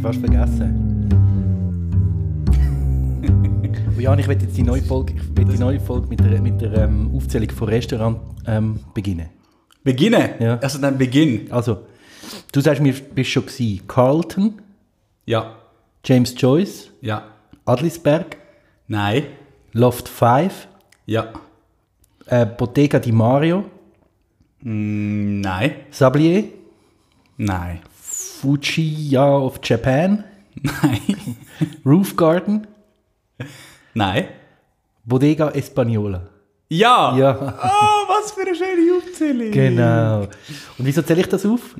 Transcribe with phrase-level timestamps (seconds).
[0.00, 1.08] ich fast vergessen.
[3.92, 6.40] Aber Jan, ich werde jetzt die neue Folge, ich will die neue Folge mit der,
[6.40, 9.28] mit der ähm, Aufzählung von Restaurant ähm, beginnen.
[9.84, 10.30] Beginnen?
[10.38, 10.56] Ja.
[10.58, 11.50] Also dann Beginn.
[11.52, 11.78] Also,
[12.52, 14.54] du sagst mir, bist schon gewesen, Carlton,
[15.26, 15.54] Ja.
[16.04, 17.24] James Joyce, Ja.
[17.66, 18.36] Adlisberg,
[18.88, 19.24] Nein.
[19.72, 20.66] Loft 5,
[21.06, 21.28] Ja.
[22.26, 23.64] äh, Bottega di Mario,
[24.62, 25.72] Mm, Nein.
[25.90, 26.44] Sablier,
[27.38, 27.78] Nein.
[28.40, 30.24] Fujiya of Japan,
[30.62, 31.36] Nein.
[31.84, 32.66] Roof Garden,
[33.94, 34.24] Nein.
[35.04, 36.22] Bodega Española.
[36.68, 37.16] Ja.
[37.16, 39.50] Ja, Oh, was für eine schöne Aufzählung.
[39.50, 40.20] genau.
[40.78, 41.74] Und wieso zähle ich das auf?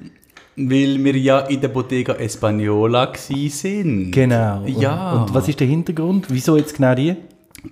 [0.56, 4.10] Weil wir ja in der Bottega Española sind.
[4.10, 4.62] Genau.
[4.64, 5.12] Und, Ja.
[5.12, 6.26] Und was ist der Hintergrund?
[6.28, 7.14] Wieso jetzt genau die?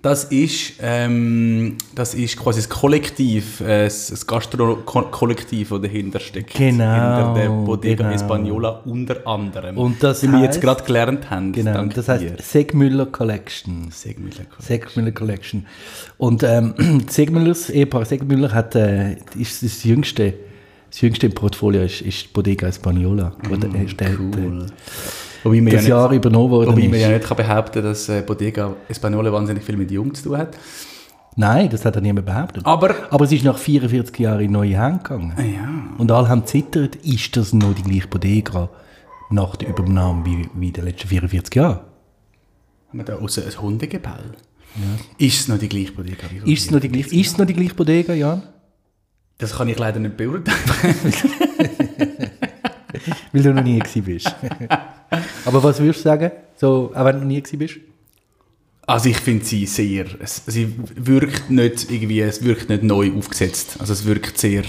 [0.03, 6.55] Das ist, ähm, das ist quasi das Kollektiv, äh, das Gastro-Kollektiv, das dahinter steckt.
[6.55, 8.23] Genau, Hinter der Bodega genau.
[8.23, 9.79] Española unter anderem.
[9.79, 11.53] Und das Wie wir jetzt gerade gelernt haben.
[11.53, 11.73] Genau.
[11.73, 12.43] dank Das heißt.
[12.43, 13.89] Segmüller Collection.
[13.91, 14.67] Segmüller Collection.
[14.67, 15.67] Segmüller Collection.
[16.19, 16.75] Und ähm,
[17.09, 20.35] Segmüllers, Ehepaar Segmüller hat, äh, ist das jüngste,
[20.91, 23.71] das jüngste im Portfolio ist, ist Bodega Española, der
[24.11, 24.67] Mm, Cool.
[25.45, 26.91] Wobei man ja das nicht, Jahr übernommen worden wobei ist.
[26.91, 30.39] man ja nicht kann behaupten dass äh, Bodega Española wahnsinnig viel mit Jung zu tun
[30.39, 30.57] hat.
[31.37, 32.67] Nein, das hat er niemand behauptet.
[32.67, 35.35] Aber, Aber es ist nach 44 Jahren in neue Hände gegangen.
[35.39, 38.69] ja, Und alle haben zittert, ist das noch die gleiche Bodega
[39.31, 41.81] nach der Übernahme wie, wie in den letzten 44 Jahren?
[42.89, 44.33] haben wir da außen ein Hundegebell?
[45.19, 46.23] Ist es noch die gleiche Bodega?
[46.43, 48.43] wie Ist es noch die gleiche, ist noch die gleiche Bodega, Jan?
[49.39, 50.59] Das kann ich leider nicht beurteilen.
[53.33, 54.35] Weil du noch nie gewesen bist.
[55.45, 57.77] Aber was würdest du sagen, so, auch wenn du noch nie gewesen bist?
[58.87, 63.77] Also ich finde sie sehr, es, sie wirkt nicht irgendwie, es wirkt nicht neu aufgesetzt.
[63.79, 64.63] Also es wirkt sehr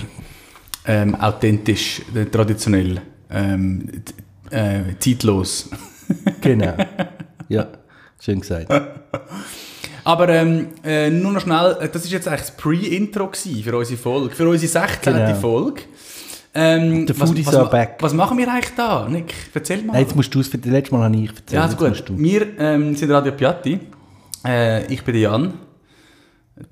[0.85, 4.03] ähm, authentisch, äh, traditionell, ähm,
[4.51, 5.69] äh, zeitlos.
[6.41, 6.75] Genau.
[7.49, 7.67] Ja,
[8.19, 8.71] schön gesagt.
[10.03, 13.97] Aber ähm, äh, nur noch schnell, äh, das ist jetzt eigentlich das Pre-Intro für unsere
[13.97, 15.13] Folge, für unsere 16.
[15.13, 15.35] Genau.
[15.35, 15.81] Folge.
[16.53, 17.97] Ähm, was, foodies was, are ma- back.
[17.99, 19.33] Was machen wir eigentlich da, Nick?
[19.53, 19.93] Erzähl mal.
[19.93, 21.51] Nein, jetzt musst du es, das letzte Mal habe ich erzählt.
[21.51, 22.17] Ja, ist jetzt gut.
[22.19, 23.79] Wir ähm, sind Radio Piatti.
[24.45, 25.53] Äh, ich bin der Jan.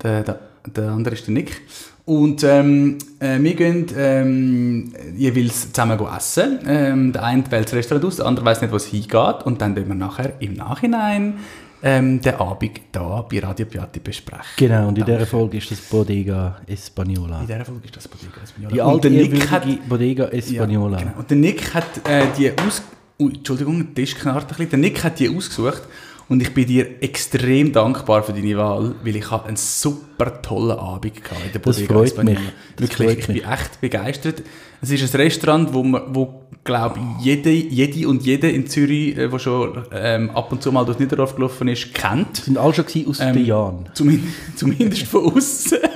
[0.02, 1.62] Der, der, der andere ist der Nick.
[2.04, 6.58] Und ähm, äh, wir gehen ähm, jeweils zusammen essen.
[6.66, 9.42] Ähm, der eine wählt das Restaurant aus, der andere weiß nicht, wo es hingeht.
[9.44, 11.34] Und dann werden wir nachher im Nachhinein
[11.82, 14.44] ähm, den Abend hier bei Radio Piatti besprechen.
[14.56, 17.40] Genau, und in dieser Folge ist das Bodega Española.
[17.40, 18.72] In dieser Folge ist das Bodega Española.
[18.72, 20.98] Die alte, der Nick hat, Bodega ja, Española.
[20.98, 21.18] genau.
[21.18, 22.82] Und der Nick hat äh, die aus...
[23.20, 24.70] Ui, Entschuldigung, der Tisch knarrt ein bisschen.
[24.70, 25.82] Der Nick hat die ausgesucht
[26.28, 30.78] und ich bin dir extrem dankbar für deine Wahl, weil ich habe einen super tollen
[30.78, 32.24] Abend gehabt in der Das Bodega freut Española.
[32.24, 32.38] mich.
[32.76, 33.42] Das Wirklich, freut ich mich.
[33.42, 34.42] bin echt begeistert.
[34.80, 39.32] Es ist ein Restaurant, wo, man, wo glaube jede, jede und jede in Zürich, äh,
[39.32, 42.36] wo schon ähm, ab und zu mal durch Niederdorf gelaufen ist, kennt.
[42.36, 43.88] Sind alle schon aus Ähm, den Jahren.
[43.94, 45.78] Zumin zumindest von außen.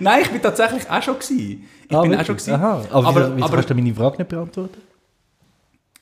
[0.00, 1.64] Nein, ich bin tatsächlich auch schon gewesen.
[1.88, 2.26] Ich Ah, bin auch wirklich?
[2.26, 2.54] schon gewesen.
[2.54, 2.84] Aha.
[2.90, 4.82] Aber, aber, wieso, wieso aber hast du meine Frage nicht beantwortet?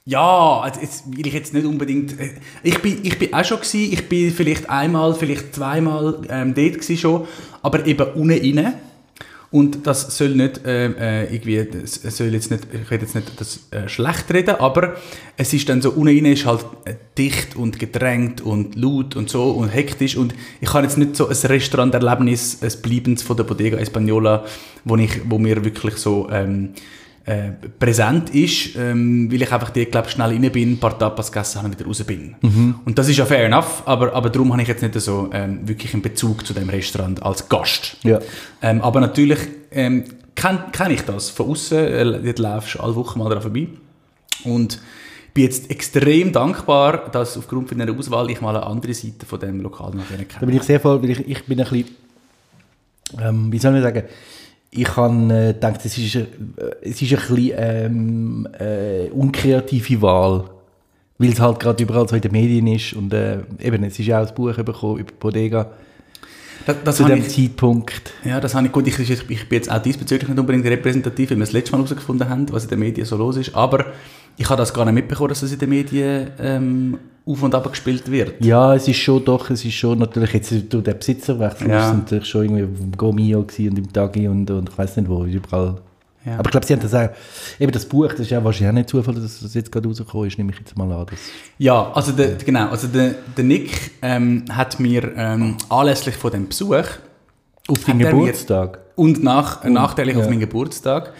[0.05, 2.19] Ja, also jetzt will ich jetzt nicht unbedingt.
[2.19, 2.31] äh,
[2.63, 3.93] Ich bin, ich bin auch schon gewesen.
[3.93, 7.27] Ich bin vielleicht einmal, vielleicht zweimal ähm, dort gewesen schon,
[7.63, 8.75] aber eben unten rein.
[9.53, 13.61] Und das soll nicht ähm, äh, irgendwie, soll jetzt nicht, ich will jetzt nicht das
[13.71, 14.97] äh, schlecht reden, aber
[15.37, 19.29] es ist dann so, unten rein ist halt äh, dicht und gedrängt und laut und
[19.29, 23.45] so und hektisch und ich habe jetzt nicht so ein Restauranterlebnis, ein Bleibens von der
[23.45, 24.45] Bodega Española,
[24.87, 26.71] wo, ich, wo mir wirklich so ähm,
[27.25, 31.31] äh, präsent ist, ähm, weil ich einfach die, glaube schnell rein bin, ein paar Tapas
[31.31, 32.35] gegessen habe und wieder raus bin.
[32.85, 35.67] Und das ist ja fair enough, aber, aber darum habe ich jetzt nicht so ähm,
[35.67, 37.97] wirklich einen Bezug zu dem Restaurant als Gast.
[38.03, 38.19] Ja.
[38.61, 39.39] Ähm, aber natürlich
[39.71, 40.05] ähm,
[40.35, 41.79] kenne kenn ich das von außen.
[41.79, 43.69] Äh, dort laufst du alle Wochen mal daran vorbei.
[44.45, 44.81] Und
[45.35, 49.41] bin jetzt extrem dankbar, dass aufgrund von dieser Auswahl ich mal eine andere Seite von
[49.41, 50.47] dem Lokal noch Da kenne.
[50.47, 51.97] bin ich sehr voll, weil ich, ich bin ein bisschen,
[53.21, 54.05] ähm, wie soll ich sagen,
[54.75, 56.27] ich habe äh, gedacht, es ist, äh,
[56.81, 60.45] es ist ein bisschen ähm, äh, unkreative Wahl,
[61.19, 64.07] weil es halt gerade überall so in den Medien ist und äh, eben, es ist
[64.07, 65.71] ja auch ein Buch bekommen über Bodega
[66.65, 68.15] Das, das zu dem ich, Zeitpunkt.
[68.25, 68.87] ja, das habe ich gut.
[68.87, 72.29] Ich, ich, bin jetzt auch diesbezüglich nicht unbedingt repräsentativ, weil wir das letzte Mal herausgefunden
[72.31, 73.55] haben, was in den Medien so los ist.
[73.55, 73.93] Aber
[74.37, 77.69] ich habe das gar nicht mitbekommen, dass das in den Medien ähm, auf und ab
[77.71, 78.45] gespielt wird.
[78.45, 81.81] Ja, es ist schon doch, es ist schon natürlich jetzt durch den Besitzerwechsel, Ja.
[81.85, 85.09] es sind natürlich schon irgendwie im Gomio und im Tagi und, und ich weiß nicht
[85.09, 85.77] wo, überall.
[86.25, 86.35] Ja.
[86.35, 87.09] Aber ich glaube, sie haben das auch,
[87.59, 90.29] eben das Buch, das ist ja wahrscheinlich auch nicht Zufall, dass das jetzt gerade rausgekommen
[90.29, 91.07] ist, nehme ich jetzt mal an.
[91.11, 91.19] Das,
[91.59, 96.49] Ja, also der, genau, also der, der Nick ähm, hat mir ähm, anlässlich von dem
[96.49, 96.85] Besuch
[97.69, 98.79] auf den Geburtstag.
[98.95, 100.23] und nach, nachträglich ja.
[100.23, 101.13] auf meinen Geburtstag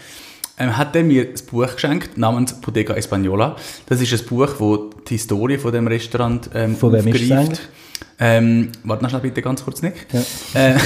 [0.57, 3.55] hat er mir ein Buch geschenkt namens Bodega Española.
[3.87, 7.31] Das ist ein Buch, wo die Historie von dem Restaurant ähm, Von wem ist es
[7.31, 7.59] eigentlich?
[8.19, 10.05] Ähm, warte noch schnell bitte ganz kurz, Nick.
[10.13, 10.21] Ja.
[10.53, 10.77] Äh,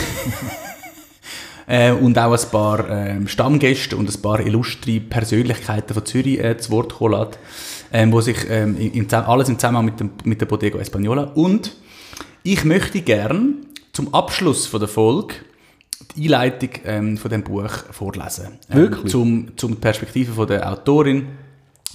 [1.90, 6.58] äh, und auch ein paar ähm, Stammgäste und ein paar illustre Persönlichkeiten von Zürich äh,
[6.58, 7.38] zu Wort kommen lässt,
[7.92, 8.78] ähm, wo sich ähm,
[9.08, 11.34] Zusammen- alles im Zusammenhang mit, dem, mit der Bodega Española.
[11.34, 11.76] Und
[12.44, 15.36] ich möchte gern zum Abschluss von der Folge
[16.18, 18.48] Einleitung ähm, von dem Buch vorlesen.
[18.70, 19.12] Ähm, Wirklich?
[19.12, 21.28] Zum, zum Perspektive von der Autorin.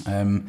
[0.06, 0.44] Ähm,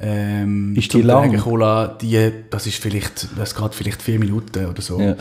[0.00, 1.36] ähm, Ist die lang?
[1.38, 5.00] Cola, die, das ist vielleicht, das geht vielleicht vier Minuten oder so.
[5.00, 5.16] Ja.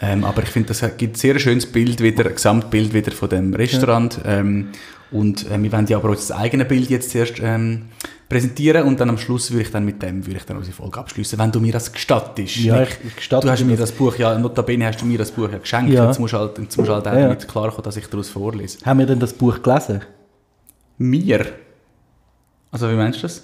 [0.00, 3.52] Ähm, aber ich finde, das gibt ein sehr schönes Bild wieder, Gesamtbild wieder von dem
[3.54, 4.18] Restaurant.
[4.24, 4.68] Ähm,
[5.12, 7.82] und äh, wir werden ja aber auch das eigene Bild jetzt zuerst ähm,
[8.28, 10.98] präsentieren und dann am Schluss würde ich dann mit dem würde ich dann unsere Folge
[10.98, 12.56] abschließen, wenn du mir das gestattest.
[12.56, 12.98] Ja, Nick.
[13.06, 13.92] ich- gestatte Du hast mir das.
[13.92, 15.92] Buch ja, notabene hast du mir das Buch ja geschenkt.
[15.92, 16.06] Ja.
[16.06, 17.20] Jetzt musst du halt, jetzt musst halt auch ja.
[17.20, 18.78] damit klarkommen, dass ich daraus vorlese.
[18.84, 20.00] Haben wir denn das Buch gelesen?
[20.98, 21.46] Mir?
[22.70, 23.42] Also wie meinst du das?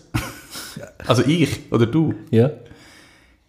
[1.07, 2.15] also ich oder du?
[2.31, 2.51] Ja.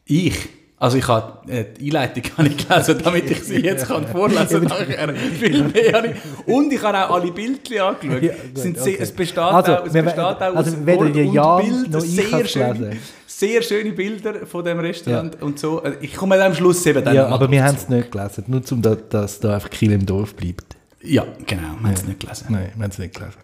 [0.06, 0.50] Ich?
[0.82, 4.64] Also ich habe äh, die Einleitung habe ich gelesen, damit ich sie jetzt kann vorlesen
[4.64, 5.14] nachher.
[5.40, 6.48] Viel mehr habe ich.
[6.54, 8.24] Und ich habe auch alle Bildchen angeschaut.
[8.24, 9.04] Ja, Es sind gut, sehr, okay.
[9.04, 12.02] es besteht Also, auch, es wir- besteht auch also aus Wort und Jan Bild.
[12.02, 12.98] Sehr schöne,
[13.28, 15.84] sehr schöne Bilder von dem Restaurant und so.
[15.84, 18.46] Äh, Ich komme am Schluss eben dann ja, aber wir haben es nicht gelesen.
[18.48, 20.78] Nur um da, dass da einfach Kiel im Dorf bleibt.
[21.02, 21.62] Ja, genau.
[21.82, 22.46] Wir haben es nicht gelesen.
[22.50, 23.38] Nein, wir haben es nicht gelesen.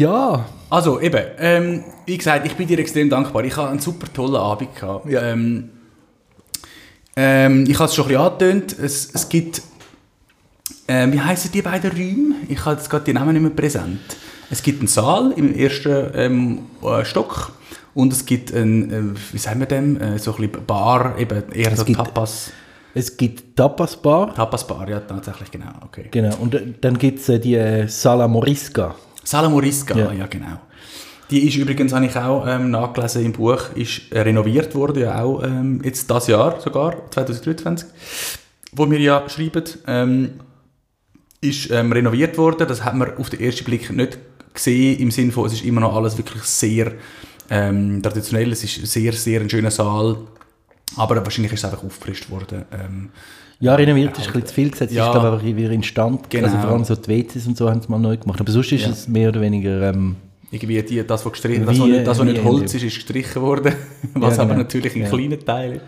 [0.00, 3.44] Ja, Also eben, ähm, wie gesagt, ich bin dir extrem dankbar.
[3.44, 5.08] Ich habe einen super tollen Abend gehabt.
[5.08, 5.22] Ja.
[5.22, 5.70] Ähm,
[7.16, 8.78] ähm, ich habe es schon ein bisschen angetönt.
[8.78, 9.62] Es, es gibt,
[10.88, 12.34] ähm, wie heißen die beiden Räume?
[12.48, 14.00] Ich habe jetzt gerade die Namen nicht mehr präsent.
[14.50, 17.52] Es gibt einen Saal im ersten ähm, äh, Stock
[17.94, 19.02] und es gibt ein, äh,
[19.32, 22.50] wie sagen wir dem, äh, so ein bisschen Bar, eben eher Es so gibt- Tapas.
[22.92, 24.34] es gibt Tapas Bar.
[24.34, 26.08] Tapas Bar, ja tatsächlich, genau, okay.
[26.10, 26.36] Genau.
[26.36, 28.94] Und äh, dann gibt es äh, die äh, Sala Morisca.
[29.26, 30.12] Sala Morisca, Ja.
[30.12, 30.26] ja.
[30.26, 30.60] genau.
[31.30, 35.42] Die ist übrigens, habe ich auch ähm, nachgelesen im Buch, ist renoviert worden, ja auch
[35.42, 37.88] ähm, jetzt das Jahr sogar, 2023,
[38.70, 40.30] wo wir ja schreiben, ähm,
[41.40, 42.68] ist ähm, renoviert worden.
[42.68, 44.18] Das hat man auf den ersten Blick nicht
[44.54, 46.92] gesehen, im Sinne von, es ist immer noch alles wirklich sehr
[47.50, 50.18] ähm, traditionell, es ist sehr, sehr ein schöner Saal,
[50.94, 52.64] aber wahrscheinlich ist es einfach aufgefrischt worden.
[53.58, 54.90] Ja, renoviert ist ein bisschen zu viel gesagt.
[54.90, 55.06] Es Ja.
[55.06, 56.28] ist, glaube ich, wieder instand.
[56.28, 56.44] Genau.
[56.46, 58.38] Also vor allem so die WCs und so haben sie mal neu gemacht.
[58.40, 58.90] Aber sonst ist Ja.
[58.90, 59.82] es mehr oder weniger...
[59.90, 60.16] Ähm,
[60.50, 62.94] Irgendwie die, das, was gestrichen, das, Wie, was nicht, das, was nicht Holz ist, ist
[62.94, 63.72] gestrichen worden,
[64.14, 64.62] was Ja, aber genau.
[64.64, 65.08] natürlich ein Ja.
[65.08, 65.80] kleiner Teil ist.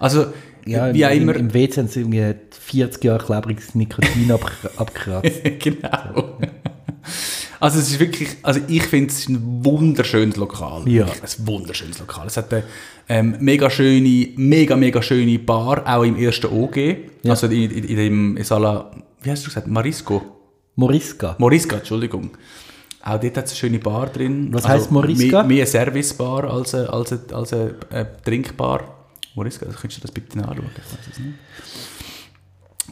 [0.00, 0.26] Also,
[0.64, 5.42] ja, wie im, immer, Im WC haben sie irgendwie 40 Jahre klebriges Nikotin ab, abgekratzt.
[5.58, 6.38] genau.
[7.60, 10.88] Also es ist wirklich, also ich finde es ist ein wunderschönes Lokal.
[10.88, 11.06] Ja.
[11.06, 12.26] Ein wunderschönes Lokal.
[12.26, 12.64] Es hat eine
[13.08, 16.76] ähm, mega schöne, mega, mega schöne Bar, auch im ersten OG.
[17.22, 17.30] Ja.
[17.30, 18.90] Also in, in, in dem Sala,
[19.22, 20.22] wie hast du gesagt, Marisco?
[20.76, 21.34] Morisca.
[21.38, 22.30] Morisca, Entschuldigung.
[23.02, 24.48] Auch dort hat es eine schöne Bar drin.
[24.52, 25.42] Was heisst Morisca?
[25.42, 28.94] Mehr, mehr Servicebar als eine, als eine, als eine äh, Trinkbar.
[29.34, 30.70] Morisca, also könntest du das bitte nachschauen?
[30.76, 31.34] Ich weiß es nicht.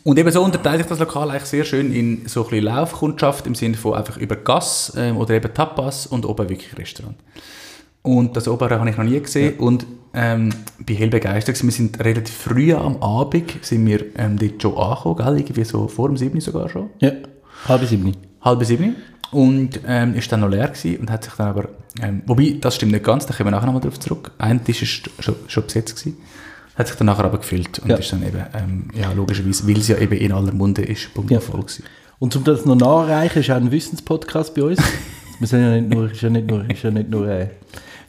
[0.07, 3.45] Und eben so unterteilt sich das Lokal eigentlich sehr schön in so ein bisschen Laufkundschaft
[3.49, 7.17] im Sinne von einfach über Gas ähm, oder eben Tapas und oben wirklich Restaurant.
[8.03, 11.61] Und das obere habe ich noch nie gesehen und ähm, bin hell begeistert.
[11.61, 15.39] Wir sind relativ früh am Abend sind wir ähm, dort schon angekommen, gell?
[15.39, 17.11] irgendwie so vor dem 7 sogar schon Ja,
[17.67, 18.17] halbe sieben.
[18.43, 18.95] halb sieben
[19.33, 21.69] und ähm, ist dann noch leer gewesen und hat sich dann aber,
[22.01, 24.31] ähm, wobei, das stimmt nicht ganz, da kommen wir nachher nochmal drauf zurück.
[24.39, 26.17] Ein Tisch ist schon, schon besetzt gewesen,
[26.77, 27.97] hat sich dann nachher aber gefüllt und Ja.
[27.97, 31.31] ist dann eben, ähm, ja logischerweise, weil es ja eben in aller Munde ist, Punkt
[31.31, 31.41] Ja.
[31.41, 31.85] voll gewesen.
[32.19, 34.79] Und um das noch nachreichen, ist auch ein Wissenspodcast bei uns.
[35.39, 37.49] Wir sollen ja nicht nur, ist ja nicht nur, ist ja nicht nur äh,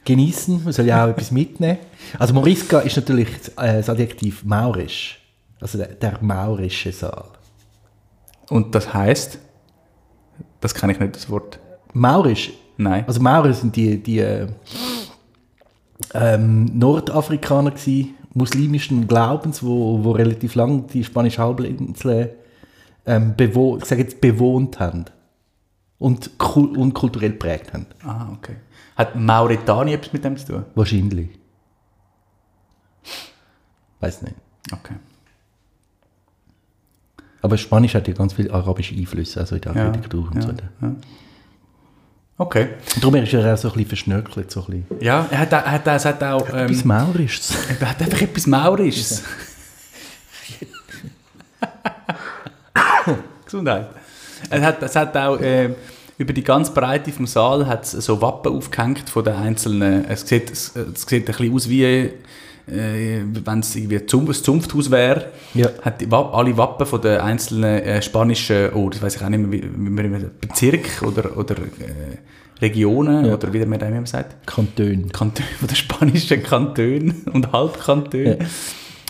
[0.05, 1.77] genießen, wir sollen ja auch etwas mitnehmen.
[2.17, 5.19] Also Morisca ist natürlich äh, das Adjektiv maurisch.
[5.59, 7.25] Also der, der maurische Saal.
[8.49, 9.39] Und das heißt,
[10.61, 11.59] das kann ich nicht, das Wort.
[11.91, 13.03] Maurisch, Nein.
[13.07, 14.47] also Maurer sind die, die äh,
[16.13, 22.35] ähm, Nordafrikaner gewesen, muslimischen Glaubens, wo, wo relativ lang die spanische Halbinsel
[23.05, 25.05] ähm, bewo ich sage jetzt bewohnt haben
[25.97, 27.87] und, und kulturell prägt haben.
[28.03, 28.55] Ah, okay.
[28.95, 30.65] Hat Mauretanien etwas mit dem zu tun?
[30.75, 31.29] Wahrscheinlich.
[33.99, 34.35] Weiß nicht.
[34.71, 34.95] Okay.
[37.41, 40.41] Aber Spanisch hat ja ganz viele arabische Einflüsse, also in der Ja, Architektur und ja,
[40.41, 40.49] so.
[40.81, 40.95] ja.
[42.39, 42.69] Okay.
[43.01, 45.01] Darum ist er auch so ein bisschen verschnörkelt, so ein bisschen.
[45.01, 46.47] Ja, er hat, er hat, es hat auch...
[46.49, 47.57] Ähm, Etwas Maurisches.
[47.79, 49.23] Er hat einfach etwas Maurisches.
[53.45, 53.87] Gesundheit.
[54.49, 55.73] Es hat, es hat auch äh,
[56.17, 60.05] über die ganze Breite vom Saal hat so Wappen aufgehängt von den einzelnen.
[60.05, 62.11] Es sieht, es, es sieht ein bisschen aus wie
[62.67, 65.69] äh, wenn es irgendwie zum, ein Zunfthaus wäre, Ja.
[65.81, 69.39] hat die alle Wappen von den einzelnen äh, spanischen, oh, das weiß ich auch nicht
[69.39, 72.17] mehr, wie, wie man Bezirk oder, oder äh,
[72.61, 73.33] Regionen Ja.
[73.35, 75.09] oder wie man da immer sagt, Kanton.
[75.11, 78.39] Kantone, von den spanischen Kantonen und Halbkantonen.
[78.39, 78.45] Ja.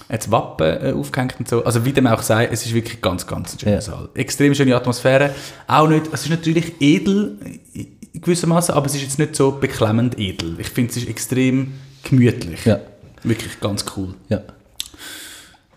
[0.09, 1.65] Hat das Wappen äh, aufgehängt und so.
[1.65, 3.81] Also wie dem auch sei, es ist wirklich ganz, ganz ein schöner Ja.
[3.81, 4.09] Saal.
[4.13, 5.31] Extrem schöne Atmosphäre.
[5.67, 7.37] Auch nicht, es ist natürlich edel
[7.73, 7.87] in
[8.21, 10.55] gewissermaßen, aber es ist jetzt nicht so beklemmend edel.
[10.59, 11.73] Ich finde, es ist extrem
[12.03, 12.63] gemütlich.
[12.65, 12.79] Ja.
[13.23, 14.13] Wirklich ganz cool.
[14.29, 14.41] Ja.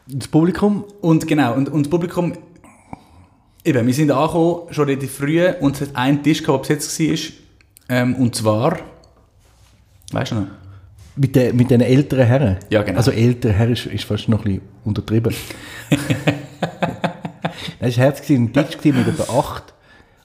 [0.07, 2.33] Das Publikum, Und genau, und, und das Publikum,
[3.65, 7.01] eben, wir sind angekommen, schon relativ früh, und es hat einen Tisch gehabt, der besetzt
[7.01, 7.97] war.
[7.97, 8.79] Ähm, und zwar,
[10.13, 10.47] weißt du noch?
[11.17, 12.57] mit, den, mit den älteren Herren.
[12.71, 12.99] Ja, genau.
[12.99, 15.35] Also ältere Herren ist, ist fast noch ein bisschen untertrieben.
[17.83, 19.73] Es war herzig, ein Tisch mit etwa acht,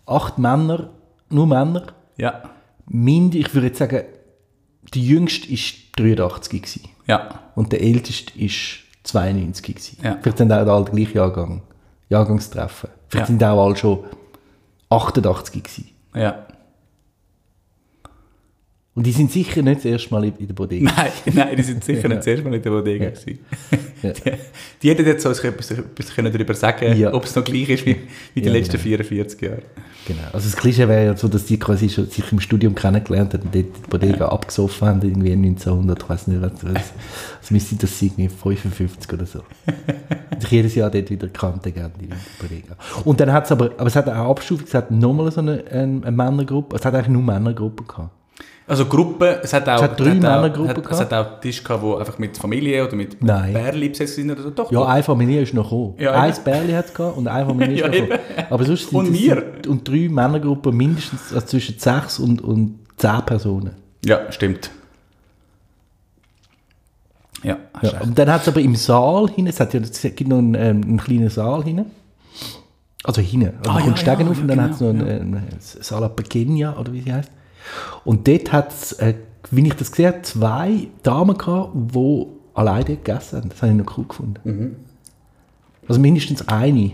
[0.05, 0.89] acht Männer,
[1.29, 1.87] nur Männer.
[2.17, 2.49] Ja.
[2.85, 4.03] Mind, ich würde jetzt sagen,
[4.93, 6.89] der jüngste war 83 gewesen.
[7.07, 7.29] Ja.
[7.55, 8.49] und der älteste war
[9.03, 9.97] 92 gewesen.
[10.03, 10.17] Ja.
[10.21, 11.61] Vielleicht sind auch alle gleich Jahrgang,
[12.09, 12.89] Jahrgangstreffen.
[13.09, 13.27] Vielleicht Ja.
[13.27, 13.99] sind auch alle schon
[14.89, 15.89] 88 gewesen.
[16.15, 16.44] Ja.
[18.95, 20.89] Und die sind sicher nicht das erste Mal in der Bodega.
[20.95, 23.09] Nein, nein, die sind sicher nicht das erste Mal in der Bodega Ja.
[23.11, 23.39] gewesen.
[24.01, 24.11] Ja.
[24.13, 24.31] Die,
[24.81, 27.13] die hätten jetzt so etwas, etwas können darüber sagen Ja.
[27.13, 27.97] ob es noch gleich ist wie,
[28.33, 28.83] wie die Ja, letzten genau.
[28.83, 29.61] 44 Jahre.
[30.07, 30.21] Genau.
[30.31, 33.41] Also das Klischee wäre ja so, dass die quasi schon sich im Studium kennengelernt haben
[33.43, 36.73] und dort die Bodega abgesoffen haben, irgendwie 1900, ich weiß nicht, was, was,
[37.41, 39.39] was müsste das sein, irgendwie 55 oder so.
[40.31, 42.07] Und sich jedes Jahr dort wieder kannte gerne, die
[42.39, 42.77] Bodega.
[43.03, 45.65] Und dann hat es aber, aber es hat auch Abstufung, es hat nochmal so eine,
[45.69, 48.11] eine, eine Männergruppe, es hat eigentlich nur Männergruppen gehabt.
[48.67, 51.11] Also Gruppen, es hat auch, Es hat drei Männergruppen hat, es gehabt.
[51.11, 53.53] hat auch Tisch gehabt, wo einfach mit Familie oder mit Nein.
[53.53, 54.49] Bärli besetzt sind oder so.
[54.49, 54.87] Doch, Ja, doch.
[54.87, 55.93] eine Familie ist noch gekommen.
[55.99, 56.43] Ja, ein eben.
[56.43, 58.19] Bärli hat es gehabt und eine Familie ist Ja, noch gekommen.
[58.49, 59.43] Aber sonst sind Und es- wir.
[59.67, 63.71] und drei Männergruppen mindestens also zwischen sechs und, und zehn Personen.
[64.03, 64.71] ja stimmt.
[67.43, 67.89] Ja, Ja.
[67.89, 68.01] recht.
[68.01, 70.55] Und dann hat es aber im Saal hinten, es, hat ja, es gibt noch einen,
[70.55, 71.91] ähm, einen kleinen Saal hinten.
[73.03, 73.49] Also hinten.
[73.59, 75.03] Also Ah, man ja, kommt Stegen ja, auf und ja, dann hat es noch genau,
[75.05, 77.29] einen, einen Sala Pequeña, oder wie sie heißt.
[78.03, 79.15] Und dort hat es, äh,
[79.51, 83.49] wie ich das gesehen habe, zwei Damen gehabt, die alleine gegessen haben.
[83.49, 84.39] Das habe ich noch cool gefunden.
[84.43, 84.75] Mhm.
[85.87, 86.91] Also mindestens eine.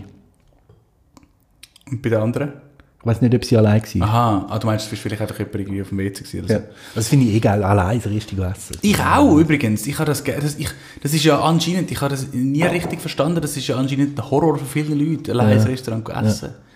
[1.90, 2.52] Und bei den anderen?
[3.00, 4.08] Ich weiß nicht, ob sie allein war.
[4.08, 6.54] Aha, ah, du meinst, es war vielleicht einfach jemand irgendwie auf dem WC gewesen oder
[6.54, 6.62] Ja.
[6.94, 8.76] Das finde ich egal, allein das richtige Essen.
[8.80, 9.88] Ich auch übrigens.
[9.88, 10.68] Ich habe das, das, ich,
[11.02, 14.30] das ist ja anscheinend, ich habe das nie richtig verstanden, das ist ja anscheinend ein
[14.30, 16.48] Horror für viele Leute, allein ins Restaurant zu essen.
[16.50, 16.71] Auch-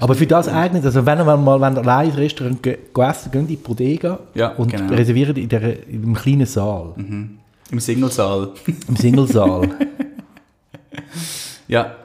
[0.00, 3.30] Aber für das eignet, also wenn ihr mal wenn ihr allein ins Restaurant ge essen,
[3.32, 4.92] geht in die Bodega Ja, und genau.
[4.92, 8.50] reserviert in, der, in dem kleinen Saal, Im Singlesaal.
[8.88, 9.68] im Singlesaal.
[11.68, 11.96] ja.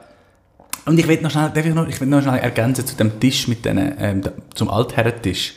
[0.86, 3.20] Und ich will noch schnell, darf ich noch, ich will noch schnell ergänzen zu dem
[3.20, 4.22] Tisch mit denen, ähm,
[4.54, 5.54] zum Altherrentisch.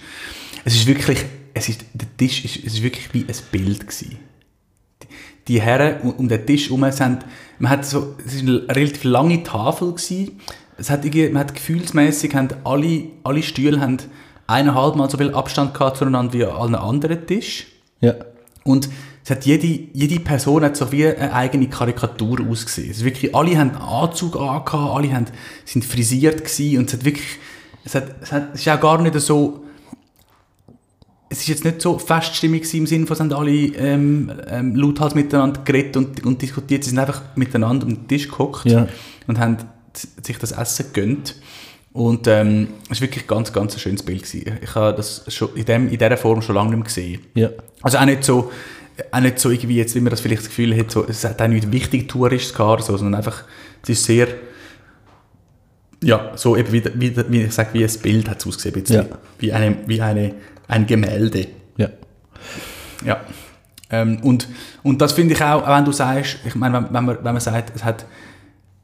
[0.66, 4.18] Es ist wirklich, es ist, der Tisch ist, es ist wirklich wie ein Bild gewesen.
[5.48, 7.20] Die, Herren um, um den Tisch herum sind,
[7.60, 10.40] man hat so, es ist eine relativ lange Tafel gewesen.
[10.78, 13.98] Es hat man hat gefühlsmäßig, haben alle, alle Stühle haben
[14.48, 17.68] eineinhalb Mal so viel Abstand gehabt zueinander wie an allen anderen Tisch.
[18.02, 18.14] ja.
[18.66, 18.88] Und
[19.26, 22.92] es hat jede, jede Person hat so wie eine eigene Karikatur ausgesehen.
[22.92, 25.26] Es wirklich, alle haben einen Anzug angehabt, alle haben,
[25.66, 27.28] sind frisiert gewesen und es hat wirklich,
[27.86, 29.64] es, hat, es, hat, es ist auch gar nicht so,
[31.30, 35.16] es ist jetzt nicht so feststimmig im Sinne von, es haben alle ähm, ähm, lauthals
[35.16, 38.88] miteinander geredet und, und diskutiert, sie sind einfach miteinander um den Tisch gehockt Ja.
[39.28, 39.58] und haben
[40.22, 41.36] sich das Essen gegönnt.
[41.94, 44.24] Und ähm, es war wirklich ganz, ganz ein schönes Bild.
[44.24, 44.58] Gewesen.
[44.62, 47.22] Ich habe das schon in, dem, in dieser Form schon lange nicht mehr gesehen.
[47.36, 47.50] Ja.
[47.82, 48.52] Also auch nicht so,
[49.12, 51.42] auch nicht so irgendwie jetzt, wie man das vielleicht das Gefühl hat, so, es hat
[51.42, 53.44] auch nicht wichtig Tourist gehabt, so, sondern einfach,
[53.84, 54.28] es ist sehr,
[56.04, 58.94] ja, so eben wie, wie, wie ich sage, wie ein Bild hat es ausgesehen, ein.
[58.94, 59.06] Ja.
[59.40, 60.36] wie, eine, wie eine,
[60.68, 61.48] ein Gemälde.
[61.78, 61.90] Ja.
[63.06, 63.22] Ja.
[63.90, 64.48] Ähm, und,
[64.82, 67.34] und das finde ich auch, auch wenn du sagst, ich meine, wenn, wenn, man, wenn
[67.34, 68.06] man sagt, es hat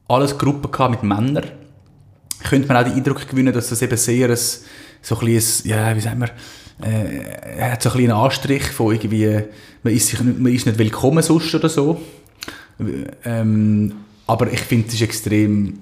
[0.09, 1.45] alles Gruppen gehabt mit Männern,
[2.43, 4.37] könnte man auch den Eindruck gewinnen, dass das eben sehr ein,
[5.01, 6.29] so ein bisschen, ja, wie sagen wir,
[6.85, 9.43] äh, er hat so ein bisschen einen Anstrich von irgendwie,
[9.83, 12.01] man ist, sich nicht, man ist nicht willkommen sonst oder so.
[13.23, 13.93] Ähm,
[14.25, 15.79] aber ich finde, es ist extrem,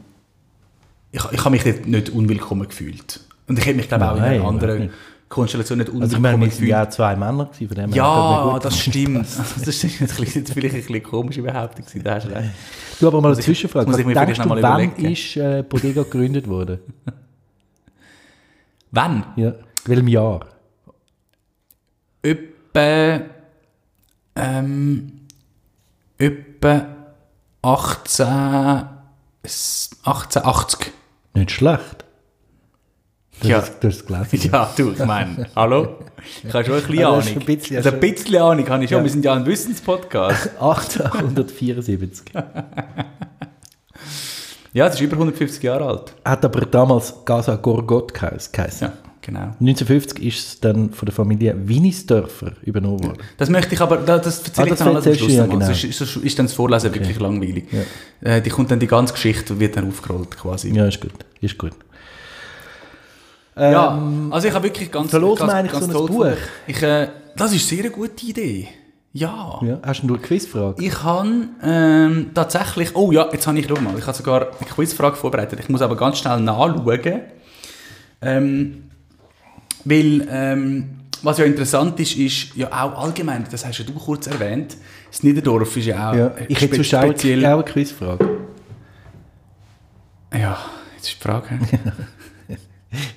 [1.12, 3.22] ich, ich habe mich nicht, nicht unwillkommen gefühlt.
[3.48, 4.90] Und ich hätte mich, glaube ich, auch in einer anderen.
[5.30, 6.70] Konstellation nicht Also ich unwillkommen meine, wir gefühlt.
[6.70, 9.28] ja zwei Männer gewesen, von dem Ja, das stimmt.
[9.66, 12.50] Das ist jetzt vielleicht ein bisschen komische Behauptung gewesen, da hast du recht.
[13.00, 13.88] Du aber mal eine Zwischenfrage.
[13.88, 15.06] Was denkst du, wann überlegen.
[15.06, 16.80] ist äh, Bodega gegründet worden?
[18.92, 19.26] Wann?
[19.36, 19.54] Ja.
[19.86, 20.46] Welchem Jahr?
[22.22, 23.22] Etwa,
[24.36, 25.12] ähm,
[26.18, 26.88] etwa
[27.62, 28.26] 18,
[29.44, 30.92] 1880.
[31.34, 32.07] Nicht schlecht.
[33.42, 33.58] Du Ja.
[33.58, 34.50] hast, du hast es gelesen.
[34.52, 35.98] Ja, du, ich meine, hallo?
[36.44, 37.20] Ich habe schon ein bisschen Ja, Ahnung.
[37.20, 38.98] das ist ein bisschen- also ein bisschen Ahnung habe ich schon.
[39.00, 39.04] Ja.
[39.04, 40.50] Wir sind ja ein Wissenspodcast.
[40.60, 42.26] 1874.
[44.74, 46.14] Ja, es ist über 150 Jahre alt.
[46.26, 48.52] Hat aber damals Gaza Gorgot geheißen.
[48.82, 49.54] Ja, genau.
[49.60, 53.18] 1950 ist es dann von der Familie Winisdörfer übernommen worden.
[53.38, 55.46] Das möchte ich aber, das, das erzähle Ah, ich das dann alles am Schluss ja,
[55.46, 55.66] genau.
[55.66, 57.66] Sonst ist, ist dann das Vorlesen wirklich langweilig.
[58.22, 60.70] Äh, die kommt dann die ganze Geschichte wird dann aufgerollt quasi.
[60.74, 61.14] Ja, ist gut.
[61.40, 61.72] Ist gut.
[63.60, 66.28] Ja, also ich habe wirklich ganz, verlosen ganz, wir eigentlich ganz so ein Buch?
[66.68, 68.68] Ich, äh, das ist sehr eine gute Idee.
[69.14, 69.60] Ja.
[69.64, 69.80] Ja.
[69.84, 70.84] Hast du eine Quizfrage?
[70.84, 71.30] Ich habe
[71.64, 75.60] ähm, tatsächlich, oh ja, jetzt habe ich, schau mal, ich habe sogar eine Quizfrage vorbereitet.
[75.60, 77.22] Ich muss aber ganz schnell nachschauen.
[78.22, 78.84] Ähm,
[79.86, 80.90] weil, ähm,
[81.24, 84.78] was ja interessant ist, ist ja auch allgemein, das hast ja du kurz erwähnt,
[85.10, 86.32] das Niederdorf ist ja auch Ja.
[86.48, 87.46] Ich hätte spe- auch speziell.
[87.46, 88.30] auch eine Quizfrage.
[90.34, 90.58] Ja,
[90.96, 91.60] jetzt ist die Frage.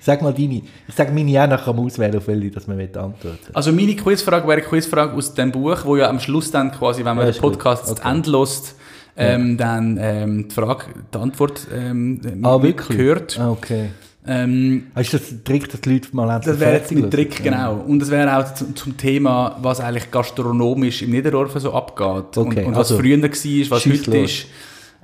[0.00, 0.62] Sag mal deine.
[0.88, 3.94] Ich sage meine auch, nachher kann man auswählen, auf welche dass man antworten Also meine
[3.94, 7.26] Quizfrage wäre eine Quizfrage aus dem Buch, wo ja am Schluss dann quasi, wenn man
[7.26, 7.40] Ja, den.
[7.42, 8.10] Podcast zu Okay.
[8.10, 8.76] Ende lässt,
[9.16, 12.96] ähm, dann ähm, die Frage, die Antwort ähm, Ah, wirklich?
[12.98, 13.38] hört.
[13.38, 13.90] Ah, okay.
[14.26, 17.10] Ähm, Ah, Ist das ein Trick, dass die Leute mal endlich das wäre jetzt mein
[17.10, 17.76] Trick, genau.
[17.76, 22.36] Und das wäre auch zum, zum Thema, was eigentlich gastronomisch im Niederdorf so abgeht.
[22.36, 24.30] Okay, und, und was also, früher war, was heute los.
[24.30, 24.46] ist.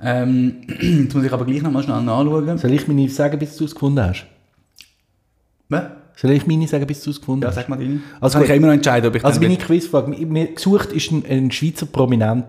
[0.01, 0.55] Ähm,
[1.03, 2.57] jetzt muss ich aber gleich nochmal schnell nachschauen.
[2.57, 4.25] Soll ich meine sagen, bis du es gefunden hast?
[5.69, 5.83] Was?
[6.15, 7.55] Soll ich meine sagen, bis du es gefunden Ja, hast?
[7.55, 7.99] sag mal deine.
[8.19, 9.63] Also kann ich immer noch entscheiden, ob ich Also meine will.
[9.63, 12.47] Quizfrage, mir- gesucht ist ein, ein Schweizer Prominenter.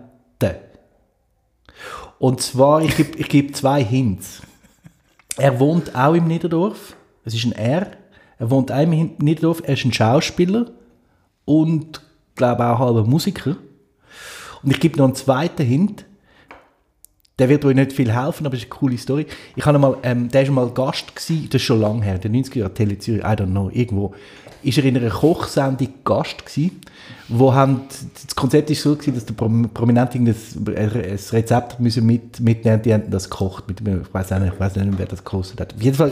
[2.17, 4.41] Und zwar, ich gebe ich geb zwei Hints.
[5.37, 6.95] Er wohnt auch im Niederdorf.
[7.23, 7.91] Es ist ein R.
[8.39, 9.61] Er wohnt auch im Niederdorf.
[9.65, 10.65] Er ist ein Schauspieler
[11.45, 12.01] und,
[12.35, 13.55] glaube auch halber Musiker.
[14.63, 16.05] Und ich gebe noch einen zweiten Hint.
[17.39, 19.25] Der wird euch nicht viel helfen, aber es ist eine coole Story.
[19.55, 22.29] Ich habe mal, ähm, der war mal Gast, gewesen, das ist schon lange her, der
[22.29, 24.13] 90er Jahre Tele Zürich, I don't know, irgendwo.
[24.61, 26.81] Ist er in einer Kochsendung Gast gewesen,
[27.29, 27.81] wo haben,
[28.25, 30.35] das Konzept ist so gewesen, dass der Prom- Prominent irgendein
[30.75, 34.75] ein Rezept müssen mit, mitnehmen, die haben das gekocht, mit, ich weiß nicht, ich weiß
[34.75, 35.73] nicht, wer das gekostet hat.
[35.73, 36.11] Auf jeden Fall,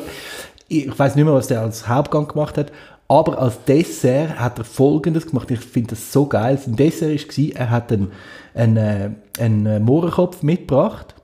[0.70, 2.72] ich weiß nicht mehr, was der als Hauptgang gemacht hat,
[3.10, 5.52] aber als Dessert hat er Folgendes gemacht.
[5.52, 6.58] Ich finde das so geil.
[6.58, 8.12] Sein Dessert war, er hat einen,
[8.54, 11.16] einen, äh, einen Mohrenkopf mitgebracht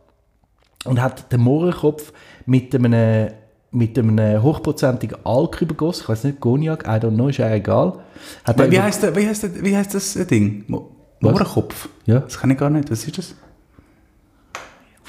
[0.86, 2.14] und hat den Mohrenkopf
[2.46, 3.32] mit einem,
[3.72, 6.04] mit einem hochprozentigen Alk übergossen.
[6.04, 8.00] Ich weiß nicht, Cognac, I don't know, ist ja egal.
[8.44, 10.64] Hat Wie heißt, der, wie, heißt der, wie heißt das Ding?
[10.68, 11.32] Mo Was?
[11.32, 11.90] Mohrenkopf?
[12.06, 12.20] Ja.
[12.20, 12.90] Das kann ich gar nicht.
[12.92, 13.36] Was ist das?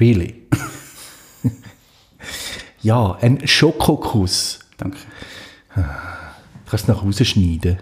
[0.00, 0.46] Really?
[2.82, 4.60] ja, ein Schokokuss.
[4.76, 4.98] Danke.
[6.66, 7.78] Kannst du nach rausschneiden?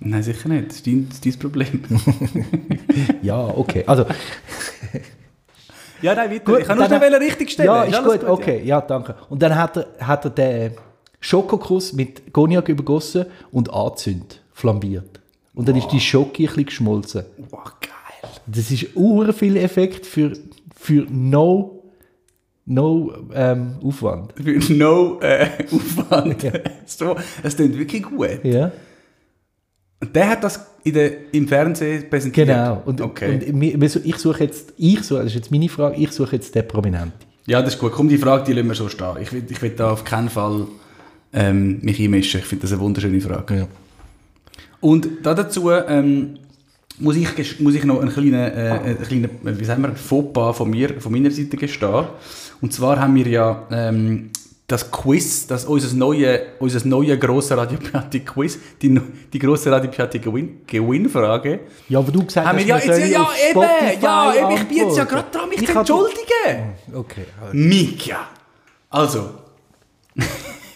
[0.00, 0.68] Nein, sicher nicht.
[0.68, 1.84] Das ist dein, das ist dein Problem.
[3.22, 3.84] Ja, okay.
[3.86, 4.04] Also,
[6.02, 6.44] ja, nein, weiter.
[6.44, 7.66] Gut, ich kann nur schnell richtig stellen.
[7.66, 9.14] Ja, ist alles gut, okay, ja, danke.
[9.28, 10.72] Und dann hat er, hat er den
[11.20, 15.20] Schokokuss mit Cognac übergossen und angezündet, flambiert.
[15.54, 17.24] Und dann ist die Schoki ein bisschen geschmolzen.
[17.38, 17.44] Ja.
[17.50, 18.30] Wow, geil.
[18.46, 20.32] Das ist ur viel Effekt für,
[20.74, 21.82] für no,
[22.66, 24.34] no ähm, Aufwand.
[24.36, 26.52] Für no äh, Aufwand.
[26.86, 28.44] so, es klingt wirklich gut.
[28.44, 28.72] Ja,
[30.00, 32.48] der hat das in der, im Fernsehen präsentiert?
[32.48, 32.82] genau.
[32.84, 33.52] Und, okay.
[33.52, 36.66] und ich suche jetzt, ich suche, das ist jetzt meine Frage, ich suche jetzt den
[36.66, 37.12] Prominenten.
[37.46, 37.92] ja, das ist gut.
[37.92, 39.16] Komm, die Frage, die lassen wir so stehen.
[39.20, 40.66] Ich will, ich will da auf keinen Fall
[41.32, 42.40] ähm, mich einmischen.
[42.40, 43.56] Ich finde das eine wunderschöne Frage.
[43.56, 43.68] Ja.
[44.80, 46.38] Und da dazu ähm,
[46.98, 50.56] muss, ich, muss ich noch einen kleinen, äh, einen kleinen äh, wie sagen wir, Fauxpas
[50.56, 52.04] von, mir, von meiner Seite gestehen.
[52.60, 54.30] Und zwar haben wir ja ähm,
[54.66, 58.98] das Quiz, das, unser neue, unser neue grosse Radio Piatti Quiz, die,
[59.32, 61.60] die grosse Radio Piatti Gewinn, Gewinnfrage.
[61.88, 64.96] ja, aber du gesagt Haben wir, ja, jetzt, ja, eben, ja, eben, ich bin jetzt
[64.96, 66.74] ja gerade dran, mich Ich zu entschuldigen.
[66.94, 68.28] Okay, Mika.
[68.88, 69.30] Also,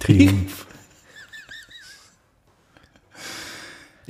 [0.01, 0.67] Triumph.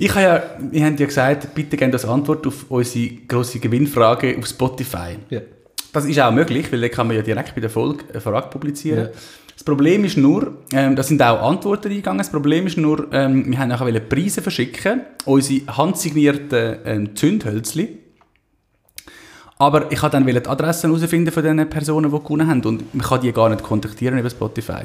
[0.00, 4.38] Ich habe ja, wir haben ja gesagt, bitte gebt uns Antwort auf unsere grosse Gewinnfrage
[4.38, 5.18] auf Spotify.
[5.28, 5.40] ja.
[5.92, 8.48] Das ist auch möglich, weil da kann man ja direkt bei der Folge eine Frage
[8.48, 9.06] publizieren.
[9.06, 9.10] Ja.
[9.58, 13.50] Das Problem ist nur, ähm, da sind auch Antworten eingegangen, das Problem ist nur, ähm,
[13.50, 17.98] wir haben nachher Preise verschicken, unsere handsignierten ähm, Zündhölzli.
[19.58, 23.04] Aber ich wollte dann die Adressen herausfinden von den Personen, die gewonnen haben und man
[23.04, 24.82] kann die gar nicht kontaktieren über Spotify.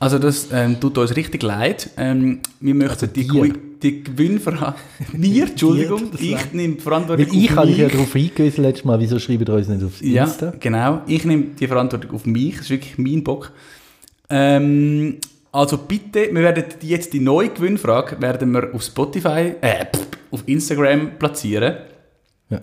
[0.00, 1.90] Also das ähm, tut uns richtig leid.
[1.98, 3.42] Ähm, wir möchten die, dir.
[3.42, 4.76] Gewi- die Gewinnfrage...
[5.12, 7.92] Mir, Entschuldigung, das ich nehme die Verantwortung Weil ich auf habe dich ja mich.
[7.92, 10.54] darauf hingewiesen letztes Mal, wieso schreibt ihr uns nicht auf Ja, Insta?
[10.58, 11.02] genau.
[11.06, 12.52] Ich nehme die Verantwortung auf mich.
[12.54, 13.52] Das ist wirklich mein Bock.
[14.30, 15.18] Ähm,
[15.52, 19.86] also bitte, wir werden jetzt die neue Gewinnfrage werden wir auf Spotify, äh,
[20.30, 21.76] auf Instagram platzieren.
[22.50, 22.60] Ja.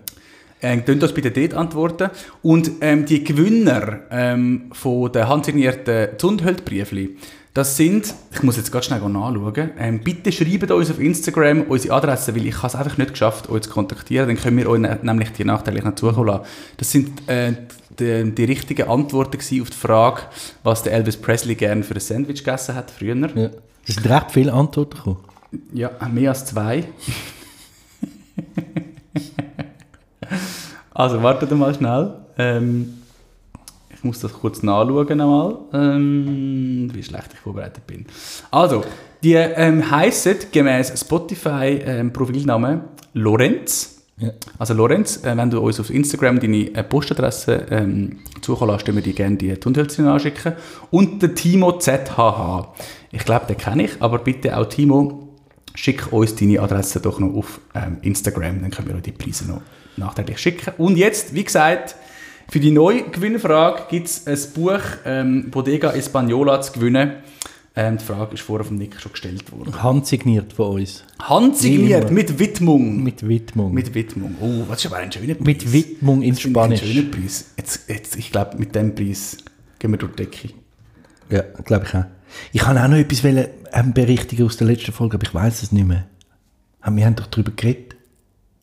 [0.62, 2.10] Ähm, könnt uns bitte dort antworten.
[2.42, 7.16] Und ähm, die Gewinner ähm, von den handsignierten Zundhölzbriefli,
[7.52, 11.94] Das sind, ich muss jetzt ganz schnell nachschauen, ähm, bitte schreibt uns auf Instagram unsere
[11.94, 14.78] Adresse, weil ich habe es einfach nicht geschafft, euch zu kontaktieren, dann können wir euch
[14.80, 16.44] ne- nämlich die nachträglich noch zukommen lassen.
[16.76, 17.52] Das sind äh,
[18.00, 20.22] die, die richtigen Antworten auf die Frage,
[20.62, 23.16] was der Elvis Presley gerne für ein Sandwich gegessen hat früher.
[23.16, 23.50] Ja.
[23.86, 25.18] Es sind recht viele Antworten gekommen.
[25.72, 26.84] Ja, mehr als zwei.
[30.92, 32.14] also, wartet mal schnell.
[32.36, 32.94] Ähm,
[33.94, 38.06] ich muss das kurz nachschauen einmal, ähm, wie schlecht ich vorbereitet bin.
[38.50, 38.84] Also,
[39.22, 42.12] die ähm, heissen gemäß Spotify ähm,
[43.14, 43.95] Lorenz.
[44.58, 49.02] Also Lorenz, äh, wenn du uns auf Instagram deine äh, Postadresse ähm, zukommen lässt, wir
[49.02, 50.54] dir gerne die Tunnelzüge anschicken.
[50.90, 52.74] Und der Timo ZHH.
[53.12, 55.28] Ich glaube, den kenne ich, aber bitte auch Timo,
[55.74, 59.48] schick uns deine Adresse doch noch auf ähm, Instagram, dann können wir euch die Preise
[59.48, 59.60] noch
[59.98, 60.72] nachträglich schicken.
[60.78, 61.94] Und jetzt, wie gesagt,
[62.48, 67.16] für die neue Gewinnfrage gibt es ein Buch ähm, Bodega Española zu gewinnen.
[67.78, 69.82] Ähm, die Frage ist vorher vom Nick schon gestellt worden.
[69.82, 71.04] Handsigniert von uns.
[71.20, 73.02] Handsigniert, mit Widmung.
[73.02, 73.74] Mit Widmung.
[73.74, 74.34] Mit Widmung.
[74.40, 75.46] Oh, was ist aber ein schöner Preis.
[75.46, 76.80] Mit Widmung in Das Spanisch.
[76.80, 77.52] schönen Preis.
[77.58, 79.36] Jetzt, jetzt, ich glaube, mit dem Preis
[79.78, 80.48] gehen wir durch die Decke.
[81.28, 82.04] Ja, glaube ich auch.
[82.52, 85.62] Ich kann auch noch etwas wollen, ähm, berichtigen aus der letzten Folge, aber ich weiß
[85.62, 86.06] es nicht mehr.
[86.88, 87.96] Wir haben doch darüber geredet.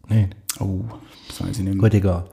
[0.10, 0.36] Nicht?
[0.60, 0.82] Oh,
[1.28, 1.84] das weiß ich nicht mehr.
[1.84, 2.26] Gut, egal.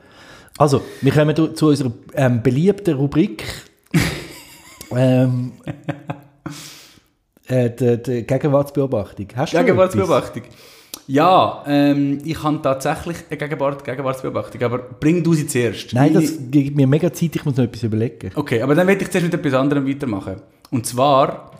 [0.56, 3.44] Also, wir kommen zu unserer ähm, beliebten Rubrik.
[4.96, 5.52] ähm,
[7.46, 9.26] äh, die, die Gegenwartsbeobachtung.
[9.36, 10.42] Hast du Gegenwartsbeobachtung.
[11.06, 15.92] Ja, ähm, ich habe tatsächlich eine Gegenwart, Gegenwartsbeobachtung, aber bring du sie zuerst.
[15.92, 18.30] Nein, Meine- das gibt mir mega Zeit, ich muss noch etwas überlegen.
[18.34, 20.36] Okay, aber dann werde ich zuerst mit etwas anderem weitermachen.
[20.70, 21.50] Und zwar...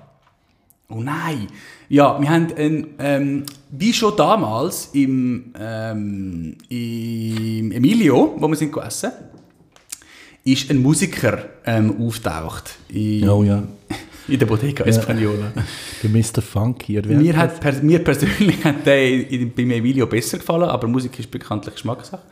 [0.88, 1.46] Oh nein!
[1.88, 8.72] Ja, wir haben ein, ähm, wie schon damals im, ähm, im Emilio, wo wir sind
[8.72, 9.12] gegessen,
[10.44, 13.62] ist ein Musiker ähm, auftaucht in, Oh ja.
[14.28, 15.52] In der Bodega Española.
[16.02, 16.42] Der Mr.
[16.42, 16.98] Funky.
[16.98, 20.86] Oder Mir, hat, per, mir persönlich hat der in, in, beim Emilio besser gefallen, aber
[20.88, 22.22] Musik ist bekanntlich Geschmackssache.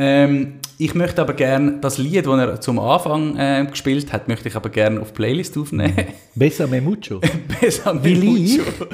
[0.00, 4.48] Ähm, ich möchte aber gerne das Lied, das er zum Anfang äh, gespielt hat, möchte
[4.48, 5.96] ich aber gerne auf die Playlist aufnehmen.
[6.36, 7.20] Besame Mucho.
[7.60, 8.62] Besame Wie lieb.
[8.78, 8.86] Mucho.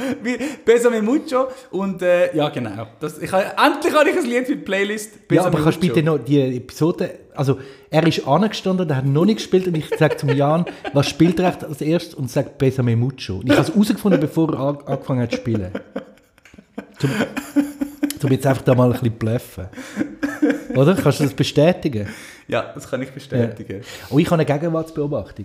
[0.65, 1.49] Besame Mucho.
[1.71, 2.87] Und äh, ja, genau.
[3.01, 5.11] Das, ich, endlich habe ich ein Lied für die Playlist.
[5.13, 5.95] Ja, Besame aber kannst du Mucho.
[5.95, 7.19] bitte noch die Episode...
[7.37, 7.59] Also,
[7.91, 11.41] er ist angestanden, der hat noch nicht gespielt und ich sage zum Jan, was spielt
[11.41, 13.39] er als erstes und sagt Besame Mucho.
[13.39, 15.71] Und ich habe es herausgefunden, bevor er an, angefangen hat zu spielen.
[16.99, 17.11] Zum,
[18.25, 19.67] zum jetzt einfach da mal ein bisschen bluffen.
[20.75, 20.95] Oder?
[20.95, 22.09] Kannst du das bestätigen?
[22.49, 23.83] Ja, das kann ich bestätigen.
[24.09, 25.45] Oh, ich habe eine Gegenwartsbeobachtung.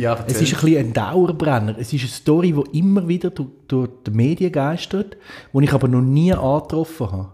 [0.00, 1.76] Ja, Es ist ein bisschen ein Dauerbrenner.
[1.78, 5.16] Es ist eine Story, die immer wieder durch, durch die Medien geistert,
[5.52, 7.28] die ich aber noch nie angetroffen habe.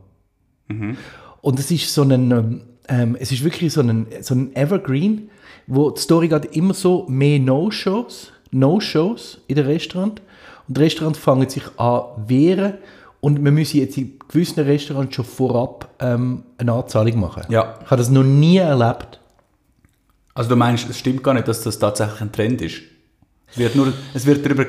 [1.42, 5.30] Und es ist so ein, ähm, ähm, es ist wirklich so ein, so ein Evergreen,
[5.66, 10.20] wo die Story geht immer so mehr No-Shows, No-Shows in den Restaurant
[10.68, 12.74] und die Restaurants fangen sich an wehren
[13.20, 17.44] und wir müssen jetzt in gewissen Restaurants schon vorab ähm, eine Anzahlung machen.
[17.48, 17.78] Ja.
[17.84, 19.20] Ich habe das noch nie erlebt.
[20.36, 22.82] Also du meinst, es stimmt gar nicht, dass das tatsächlich ein Trend ist?
[23.50, 24.66] Es wird, nur, es wird darüber,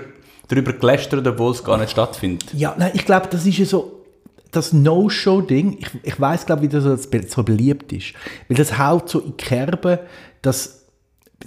[0.48, 2.54] darüber gelästert, obwohl es gar nicht stattfindet.
[2.54, 4.06] Ja, nein, ich glaube, das ist ja so
[4.52, 5.78] das No-Show-Ding.
[5.80, 6.86] Ich, ich weiß, glaube wie das
[7.30, 8.14] so, beliebt ist.
[8.48, 10.00] Weil das haut so in die Kerbe,
[10.42, 10.86] dass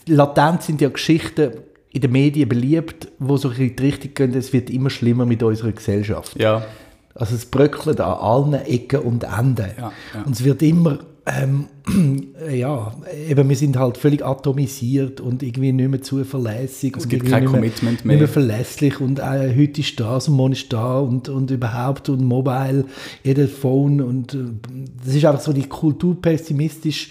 [0.06, 1.52] latent sind ja Geschichten
[1.90, 5.42] in den Medien beliebt, wo so in die Richtung gehen, es wird immer schlimmer mit
[5.42, 6.38] unserer Gesellschaft.
[6.38, 6.66] Ja.
[7.14, 9.70] Also es bröckelt an allen Ecken und Enden.
[9.78, 10.22] Ja, ja.
[10.26, 11.66] Und es wird immer, ähm,
[12.50, 12.92] ja,
[13.28, 16.96] eben wir sind halt völlig atomisiert und irgendwie nicht mehr zuverlässig.
[16.96, 18.28] Es gibt kein mehr- Commitment Nicht mehr mehr.
[18.28, 22.84] verlässlich und äh, heute ist das und morgen ist da und, und überhaupt und Mobile,
[23.22, 24.38] jeder Phone und äh,
[25.04, 27.10] das ist einfach so die kulturpessimistisch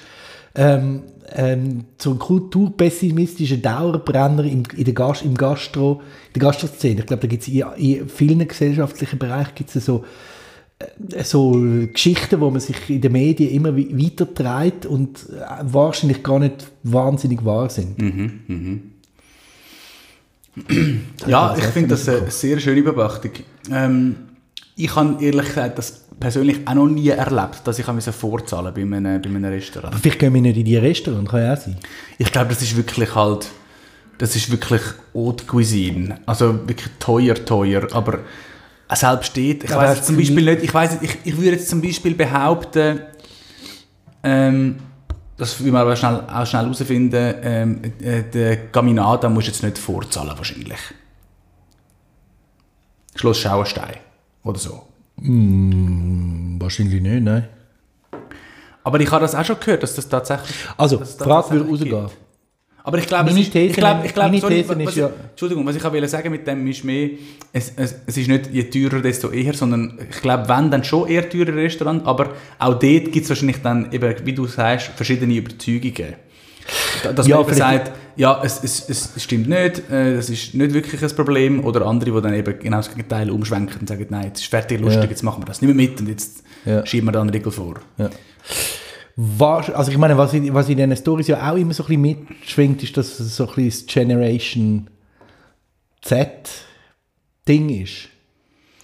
[0.56, 1.04] ähm,
[1.36, 6.02] ähm, so ein kulturpessimistischer Dauerbrenner im, in der Gast, im Gastro,
[6.34, 7.02] in der Gastroszene.
[7.02, 10.04] Ich glaube, da gibt es in, in vielen gesellschaftlichen Bereichen gibt's so,
[11.24, 11.52] so
[11.92, 16.72] Geschichten, wo man sich in den Medien immer wi- weitertreibt und äh, wahrscheinlich gar nicht
[16.84, 17.98] wahnsinnig wahr sind.
[21.28, 23.32] Ja, das ich ist finde das eine sehr schöne Beobachtung.
[23.72, 24.15] Ähm,
[24.76, 29.22] ich habe ehrlich gesagt das persönlich auch noch nie erlebt, dass ich vorzahlen bei einem,
[29.22, 29.94] bei einem Restaurant.
[29.94, 31.78] Aber vielleicht gehen wir nicht in die Restaurant, kann ja auch sein.
[32.18, 33.48] Ich glaube, das ist wirklich halt,
[34.18, 34.82] das ist wirklich
[35.13, 36.20] Haute Cuisine.
[36.26, 38.20] Also wirklich teuer, teuer, aber
[38.95, 41.82] selbst steht, ich weiß zum du Beispiel nicht, ich weiß, ich, ich würde jetzt zum
[41.82, 43.02] Beispiel behaupten,
[44.23, 44.78] ähm,
[45.38, 49.78] das will man aber schnell, auch schnell herausfinden, ähm, äh, der Gaminada muss jetzt nicht
[49.78, 50.80] vorzahlen wahrscheinlich.
[53.15, 53.97] Schloss Schauerstein
[54.43, 54.88] oder so.
[55.17, 57.47] Wahrscheinlich nicht, nein.
[58.84, 60.56] Aber ich habe das auch schon gehört, dass das tatsächlich...
[60.78, 62.10] Also, dass das Frage würde rausgehen.
[62.89, 65.10] Aber ich glaube, Meine These- ich glaube, ich glaube, meine sorry, These was ist ja-
[65.30, 67.10] Entschuldigung, was ich auch will sagen mit dem ist mehr,
[67.54, 71.08] es, es, es ist nicht je teurer, desto eher, sondern ich glaube, wenn, dann schon
[71.08, 75.36] eher teure Restaurant, aber auch dort gibt es wahrscheinlich dann eben, wie du sagst, verschiedene
[75.36, 76.15] Überzeugungen.
[77.04, 80.54] Da- Dass Ja, man eben sagt, ja, es, es, es stimmt nicht, äh, das ist
[80.56, 84.06] nicht wirklich ein Problem, oder andere, die dann eben genau das Gegenteil umschwenken und sagen,
[84.10, 85.10] nein, jetzt ist fertig, lustig, Ja.
[85.10, 86.86] jetzt machen wir das nicht mehr mit und jetzt Ja.
[86.86, 87.75] schieben wir da einen Riegel vor.
[87.99, 88.10] Ja.
[89.22, 91.88] Was, also ich meine, was in, was in diesen Stories ja auch immer so ein
[91.88, 94.90] bisschen mitschwingt, ist, dass es so ein bisschen das Generation
[96.02, 98.08] Z-Ding ist.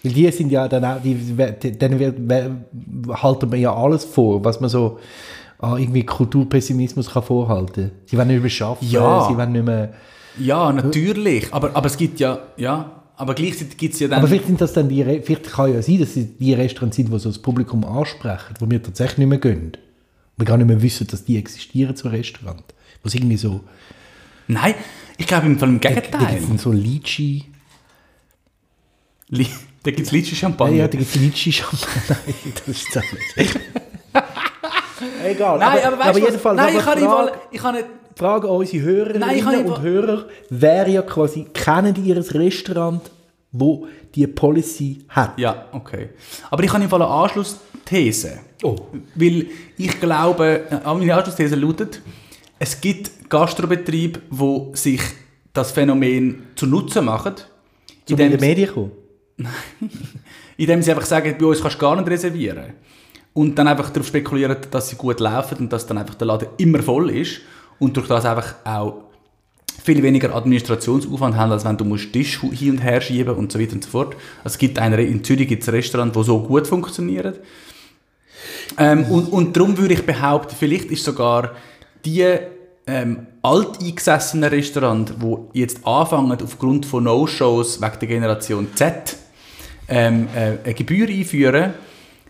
[0.04, 4.60] Weil die sind ja dann auch, die, denen wird, halten wir ja alles vor, was
[4.60, 5.00] man so
[5.60, 7.92] an irgendwie Kulturpessimismus kann vorhalten.
[8.06, 9.28] Sie wollen nicht mehr schaffen, Ja.
[9.30, 9.94] sie wollen nicht mehr...
[10.38, 14.20] Ja, natürlich, aber, aber es gibt ja, ja, aber gleichzeitig gibt es ja dann...
[14.20, 17.08] Aber vielleicht sind das dann die, vielleicht kann ja sein, dass sie die Restaurants sind,
[17.08, 19.78] die so das Publikum ansprechen, wo wir tatsächlich nicht mehr gehen.
[20.38, 22.64] Wir gar nicht mehr wissen, dass die existieren, so Restaurant.
[23.02, 23.62] Wo es irgendwie so...
[24.48, 24.76] Nein,
[25.18, 26.40] ich glaube im Fall im Da Gegenteil.
[26.40, 27.46] gibt es so Litchi...
[29.30, 29.48] Li
[29.86, 32.18] da gibt es Litsche Ja, ja, da gibt es Litchi Champagner.
[32.26, 33.06] Nein, das ist das
[33.38, 33.60] nicht.
[35.24, 35.60] Egal.
[35.60, 36.30] Nein, aber, weißt du was?
[36.30, 39.66] jedenfalls, Nein, aber ich kann nicht mal, ich kann nicht, Frage an unsere Hörerinnen Nein,
[39.66, 43.12] und Hörer wäre ja quasi, kennen die ihr Restaurant,
[43.58, 45.38] wo die Policy hat?
[45.38, 46.10] ja, okay.
[46.50, 48.40] Aber ich habe im Fall eine Anschlussthese.
[48.64, 48.76] Oh.
[49.16, 52.02] Weil ich glaube, äh, meine Anschlussthese lautet,
[52.60, 55.02] es gibt Gastrobetriebe, wo sich
[55.54, 57.36] das Phänomen zu Nutzen machen,
[58.06, 58.92] Zum in den Medien kommen?
[60.58, 62.74] indem sie einfach sagen, bei uns kannst du gar nicht reservieren.
[63.34, 66.48] Und dann einfach darauf spekulieren, dass sie gut laufen und dass dann einfach der Laden
[66.58, 67.42] immer voll ist
[67.80, 69.05] und durch das einfach auch
[69.86, 73.60] viel weniger Administrationsaufwand haben, als wenn du musst Tisch hin und her schieben und so
[73.60, 74.16] weiter und so fort.
[74.44, 77.40] Also es gibt ein, in Zürich gibt es ein Restaurant, das so gut funktioniert.
[78.78, 81.52] Ähm, und, und darum würde ich behaupten, vielleicht ist sogar
[82.04, 82.26] die
[82.88, 89.18] ähm, alteingesessenen Restaurants, die jetzt anfangen, aufgrund von No-Shows wegen der Generation Z
[89.88, 91.74] ähm, äh, eine Gebühr einführen,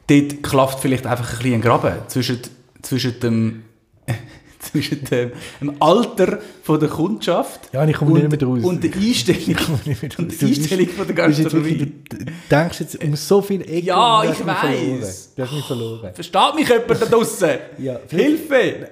[0.08, 2.39] dort klafft vielleicht einfach ein bisschen ein Graben zwischen,
[2.82, 3.63] zwischen dem
[4.71, 8.63] zwischen dem, dem Alter von der Kundschaft Ja, ich komme und, nicht mehr raus.
[8.63, 9.41] und der Einstellung,
[9.86, 11.78] nicht mehr und der Einstellung von der Gastronomie.
[12.10, 12.17] Du
[12.51, 13.86] denkst jetzt um so viel Ecken.
[13.86, 15.34] Ja, ich weiss.
[15.36, 16.13] Du hast mich verloren.
[16.13, 17.49] Versteht mich jemand da draussen?
[17.78, 18.89] Ja, Hilfe!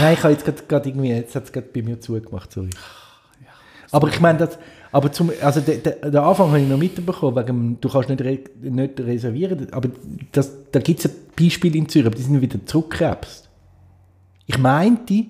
[0.00, 2.70] Nein, ich habe jetzt gerade- irgendwie, jetzt hat es gerade bei mir zugemacht, sorry.
[3.90, 4.58] Aber ich meine, das,
[4.92, 8.38] aber zum, also den, den, Anfang habe ich noch mitbekommen, wegen, du kannst nicht, re,
[8.60, 9.88] nicht reservieren, aber
[10.32, 13.43] das, da gibt es ein Beispiel in Zürich, aber die sind wieder zurückgekrebst.
[14.46, 15.24] Ich meinte,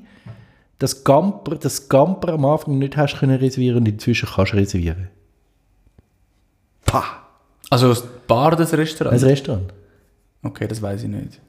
[0.78, 5.08] dass Gamper, dass Gamper am Anfang nicht hast können reservieren und inzwischen kannst du reservieren.
[6.84, 7.04] Pah!
[7.70, 9.22] Also das Bar des Restaurants?
[9.22, 9.72] Ein Restaurant.
[10.42, 11.40] Okay, das weiß ich nicht.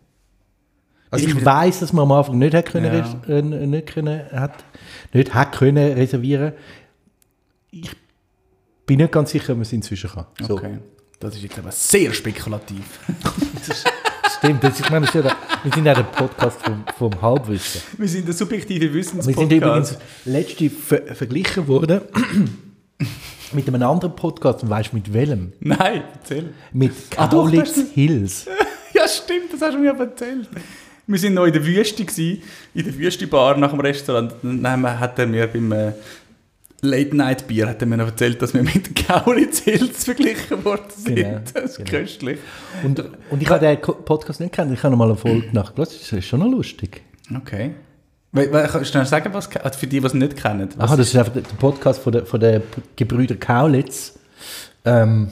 [1.12, 2.94] Also Ich- ich, weiß, dass man am Anfang nicht hat können,
[3.28, 3.36] Ja.
[3.36, 4.64] äh, nicht können, hat,
[5.14, 6.54] nicht hat können reservieren.
[7.72, 7.92] Ich
[8.86, 10.26] bin nicht ganz sicher, ob man es inzwischen kann.
[10.42, 10.56] So.
[10.56, 10.80] Okay.
[11.20, 13.00] Das ist jetzt aber sehr spekulativ.
[14.46, 17.22] Stimmt, das, ich meine, das ist ja der, wir sind ja der Podcast vom, vom
[17.22, 17.82] Halbwissen.
[17.98, 19.40] Wir sind der subjektive Wir Wissenspodcast.
[19.50, 22.02] sind übrigens letzte ver verglichen worden
[23.54, 25.54] mit einem anderen Podcast, und weißt du mit welchem?
[25.60, 26.54] Nein, erzähl.
[26.74, 28.46] Mit Ah, Kaulitz das- Hills.
[28.94, 30.48] Ja, stimmt, das hast du mir aber erzählt.
[31.06, 32.42] Wir sind noch in der Wüste, gewesen,
[32.74, 34.34] in der Wüste-Bar nach dem Restaurant.
[34.42, 35.92] Dann wir- hat er mir beim äh,
[36.82, 41.16] Late-Night-Bier hat er mir noch erzählt, dass wir mit Kaulitz Hills verglichen worden sind.
[41.16, 41.90] Genau, das ist genau.
[41.90, 42.40] köstlich.
[42.84, 45.98] Und, und ich habe den Podcast nicht gekannt, ich habe noch mal eine Folge nachgelassen,
[46.00, 47.02] das ist schon noch lustig.
[47.36, 47.72] Okay.
[48.34, 50.70] Kannst du noch sagen, was also für die, die es nicht kennen?
[50.76, 52.62] Was Aha, das ist einfach der Podcast von der, von der
[52.98, 54.20] Gebrüder Kaulitz.
[54.84, 55.30] Ähm,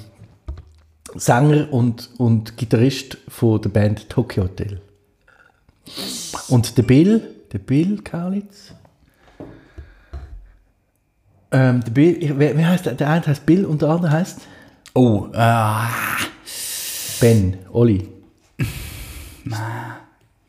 [1.16, 4.82] Sänger und, und Gitarrist von der Band Tokyo Hotel.
[6.48, 8.74] Und der Bill, der Bill Kaulitz.
[11.54, 12.94] Ähm, der Bill, ich, wer, wer heißt der?
[12.94, 14.40] Der eine heißt Bill und der andere heißt
[14.96, 15.88] Oh, ah,
[17.20, 18.08] Ben, Olli.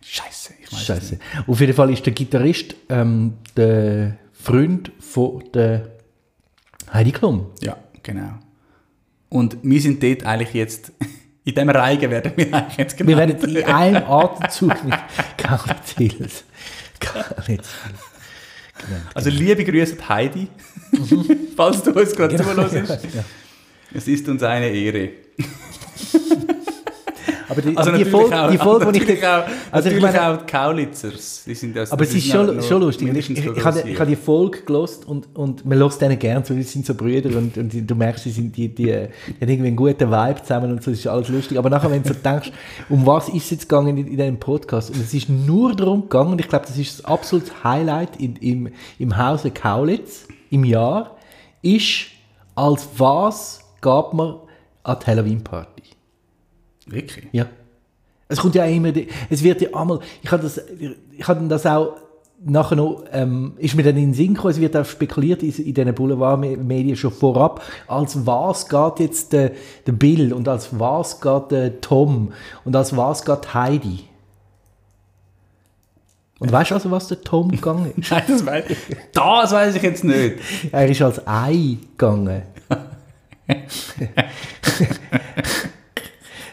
[0.03, 0.55] Scheiße.
[0.63, 1.19] Ich weiß Scheiße.
[1.47, 5.89] Auf jeden Fall ist der Gitarrist ähm, der Freund von der
[6.93, 7.47] Heidi Klum.
[7.61, 8.35] Ja, genau.
[9.31, 10.93] Und wir sind dort eigentlich jetzt,
[11.45, 13.43] in dem Reigen werden wir eigentlich jetzt Wir genannt.
[13.43, 14.95] werden in einem Atemzug mit
[15.37, 16.45] Kaulitz Hills.
[17.01, 17.69] Kaulitz Hills.
[19.15, 20.49] Also liebe Grüße Heidi,
[21.57, 22.75] falls du uns gerade zuhörst.
[22.75, 22.83] Ja,
[23.15, 23.25] ja.
[23.93, 25.11] Es ist uns eine Ehre.
[27.49, 30.29] Aber die, Also aber die Folge, auch, die Folge, die ich auch, also ich meine-
[30.29, 31.43] auch die Kaulitzers.
[31.47, 33.09] Die sind das, Aber es ist schon, schon lustig.
[33.15, 36.45] Ich, ich, ich, habe, ich habe die Folge gelost und, und man lässt denen gern
[36.45, 39.09] zu, die sind so Brüder und, und du merkst, sie sind die, die, die haben
[39.41, 41.59] irgendwie einen guten Vibe zusammen und so, das ist alles lustig.
[41.59, 42.53] Aber nachher, wenn du so denkst,
[42.89, 44.91] um was ist es jetzt gegangen in, in diesem Podcast?
[44.91, 48.37] Und es ist nur darum gegangen, und ich glaube, das ist das absolute Highlight in,
[48.37, 51.17] im, im Hause Kaulitz im Jahr,
[51.63, 52.07] ist,
[52.55, 54.37] als was gab man
[54.83, 55.83] an die Halloween-Party?
[56.87, 57.27] Wirklich?
[57.33, 57.47] Ja.
[58.29, 58.93] Es kommt ja immer,
[59.31, 61.97] es wird ja einmal, ich habe das, ich habe das auch
[62.45, 65.51] nachher noch, ähm, ist mir dann in den Sinn gekommen, es wird auch spekuliert in,
[65.51, 69.53] in diesen Boulevardmedien schon vorab, als was geht jetzt der,
[69.87, 72.33] der Bill und als was geht der Tom
[72.65, 74.05] und als was geht Heidi.
[76.41, 78.11] Und weißt du also, was der Tom gegangen ist?
[78.11, 78.79] Nein, das weiß ich.
[79.13, 80.37] Das weiß ich jetzt nicht.
[80.73, 82.43] Er ist als Ei gegangen.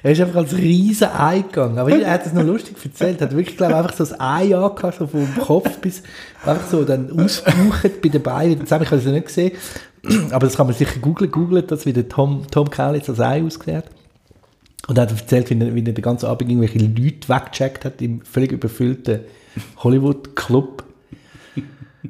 [0.04, 1.78] er ist einfach als riesen Ei gegangen.
[1.78, 3.22] Aber er hat es noch lustig erzählt.
[3.22, 6.02] Er hat wirklich, glaube ich, einfach so ein Ei angehabt, so vom Kopf bis
[6.46, 8.84] einfach so dann ausgebucht bei den Beinen zusammen.
[8.84, 9.52] Ich habe es ja nicht gesehen.
[10.32, 11.30] Aber das kann man sicher googeln.
[11.32, 13.86] Googelt das, wie der Tom, Tom Kaulitz als Ei ausgesehen hat.
[14.88, 18.02] Und er hat erzählt, wie er, wie er den ganzen Abend irgendwelche Leute weggecheckt hat
[18.02, 19.20] im völlig überfüllten
[19.78, 20.84] Hollywood-Club.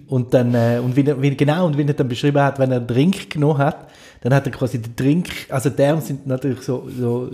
[0.07, 2.71] Und dann, äh, und wie, er- wie, genau, und wie er dann beschrieben hat, wenn
[2.71, 3.89] er einen Drink genommen hat,
[4.21, 7.29] dann hat er quasi den Drink, also die Därme sind natürlich so, so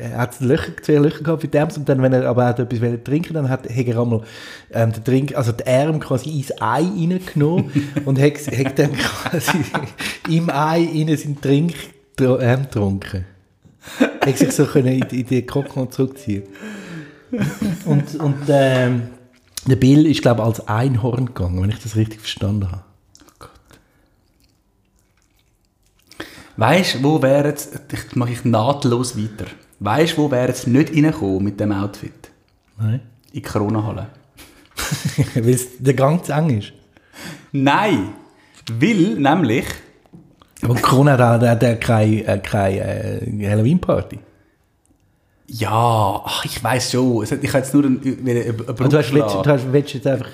[0.00, 2.58] er hat Löcher, zwei Löcher gehabt für die Därme, und dann, wenn er aber auch
[2.58, 4.22] etwas wollte trinken, dann hat, er einmal
[4.72, 7.70] ähm, den Drink, also die Arm quasi ins Ei reingenommen
[8.06, 9.58] und hat, hat dann quasi
[10.28, 11.74] im Ei rein seinen Drink
[12.20, 13.26] ähm, getrunken.
[14.20, 16.44] hat sich so können in, in die Kokon zurückziehen
[17.84, 19.02] und, und ähm,
[19.66, 22.84] der Bill ist, glaube ich, als Einhorn gegangen, wenn ich das richtig verstanden habe.
[26.56, 29.50] Weißt du, wo wäre jetzt, ich mache ich nahtlos weiter.
[29.80, 32.30] Weißt du, wo wäre jetzt nicht reingekommen mit dem Outfit?
[32.78, 33.00] Nein.
[33.32, 34.06] In die Corona-Halle.
[35.34, 36.72] Weil es der Gang zu eng ist.
[37.52, 38.10] Nein!
[38.72, 39.66] Weil nämlich,
[40.62, 44.18] Aber Corona hat, hat, hat keine, äh, keine äh, Halloween-Party.
[45.46, 49.12] ja, ach, ich weiß schon, es ich habe jetzt nur einen, einen, einen du hast,
[49.12, 50.28] willst, du hast, willst jetzt einfach...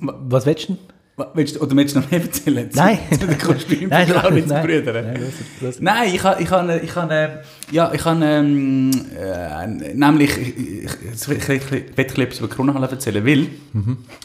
[0.00, 0.97] Was willst du denn?
[1.34, 2.70] Willst du, oder willst du noch mehr erzählen?
[2.70, 2.98] zu- Nein.
[3.10, 4.66] Zu den Kostümen Nein, von nein, Kaulitz nein.
[4.66, 5.06] Brüdern?
[5.06, 5.80] Nein, los.
[5.80, 11.28] Nein, ich habe, ich habe, ich habe, ja, ich habe, ähm, äh, nämlich, ich, ich,
[11.30, 13.46] ich, ich, will etwas über Kronenhalle erzählen, weil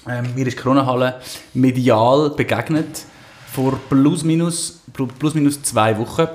[0.08, 1.15] ähm, mir ist Kronenhalle
[1.53, 3.06] medial begegnet
[3.51, 6.27] vor plus minus, plus minus zwei Wochen,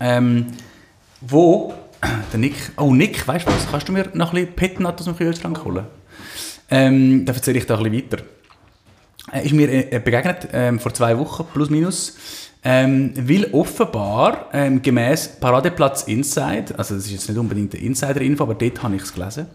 [0.00, 0.46] ähm,
[1.20, 1.74] wo
[2.32, 5.06] der Nick, oh Nick, weißt du was, kannst du mir noch ein bisschen Petnat aus
[5.06, 5.86] dem Kühlschrank holen?
[6.70, 8.24] Ähm, da erzähle ich da ein bisschen weiter.
[9.32, 12.16] Äh, ist mir äh, begegnet ähm, vor zwei Wochen, plus minus,
[12.62, 18.44] ähm, weil offenbar ähm, gemäß Paradeplatz Inside, also das ist jetzt nicht unbedingt eine Insider-Info,
[18.44, 19.46] aber dort habe ich es gelesen,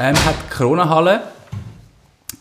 [0.00, 1.20] ähm, hat die Corona-Halle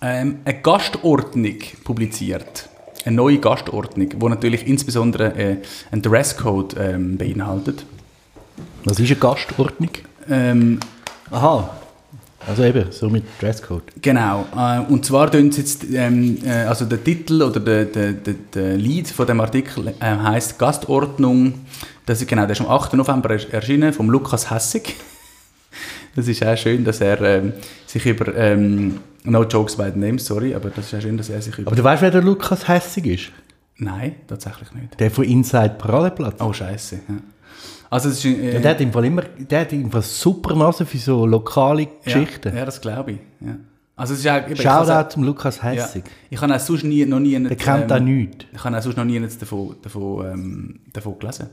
[0.02, 2.70] ähm, eine Gastordnung publiziert.
[3.06, 5.58] Eine neue Gastordnung, die natürlich insbesondere äh,
[5.92, 7.86] einen Dresscode ähm, beinhaltet.
[8.84, 9.92] Was ist eine Gastordnung?
[10.30, 10.80] Ähm,
[11.32, 11.70] Aha.
[12.48, 13.84] Also eben, so mit Dresscode.
[14.02, 18.14] Genau, äh, und zwar tun sie jetzt, ähm, äh, also der Titel oder der, der,
[18.14, 21.54] der, der Lied von dem Artikel äh, heißt Gastordnung,
[22.06, 22.94] das ist genau, der ist am 8.
[22.94, 24.96] November ersch- erschienen, vom Lukas Hessig.
[26.16, 27.54] Das ist auch schön, dass er ähm,
[27.86, 31.30] sich über, ähm, no jokes by the name, sorry, aber das ist auch schön, dass
[31.30, 31.68] er sich über...
[31.68, 33.32] Aber du weißt, wer der Lukas Hessig ist?
[33.78, 35.00] Nein, tatsächlich nicht.
[35.00, 36.42] Der von Inside Paradeplatz.
[36.42, 36.96] Oh, scheiße.
[37.08, 37.16] Ja.
[37.90, 38.26] Also es ist...
[38.26, 41.26] Äh, Ja, der hat im Fall immer, der hat im Fall super Nase für so
[41.26, 42.50] lokale Geschichten.
[42.54, 43.18] Ja, ja das glaube ich.
[43.40, 43.56] Ja.
[43.96, 45.84] Also es ist auch, eben, Shoutout zum Lukas auch- ja.
[45.84, 46.04] Hessig.
[46.30, 47.42] Ich habe auch sonst nie, noch nie...
[47.44, 48.46] Der kennt da nichts.
[48.54, 51.48] Ich habe auch sonst noch nie davon, davon, ähm, davon gelesen.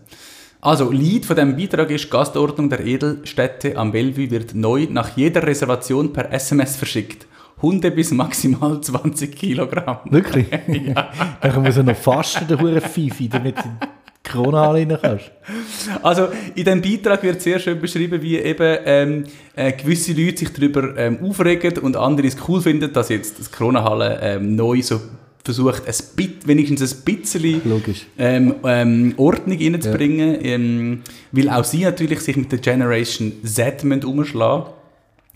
[0.61, 5.43] Also, Lied von diesem Beitrag ist, Gastordnung der Edelstädte am Bellevue wird neu nach jeder
[5.47, 7.27] Reservation per SMS verschickt.
[7.63, 9.99] Hunde bis maximal 20 Kilogramm.
[10.11, 10.47] Wirklich?
[11.41, 13.57] Dann muss er noch fasten, der hure Fifi, damit
[14.25, 15.31] Corona kannst.
[16.03, 19.25] Also, in diesem Beitrag wird sehr schön beschrieben, wie eben ähm,
[19.55, 23.53] äh, gewisse Leute sich darüber ähm, aufregen und andere es cool finden, dass jetzt das
[23.53, 25.01] Corona-Halle ähm, neu so
[25.45, 27.61] versucht, ein bit, wenigstens ein bisschen
[28.19, 34.73] ähm, ähm, Ordnung reinzubringen, ähm, weil auch sie natürlich sich mit der Generation Z umschlagen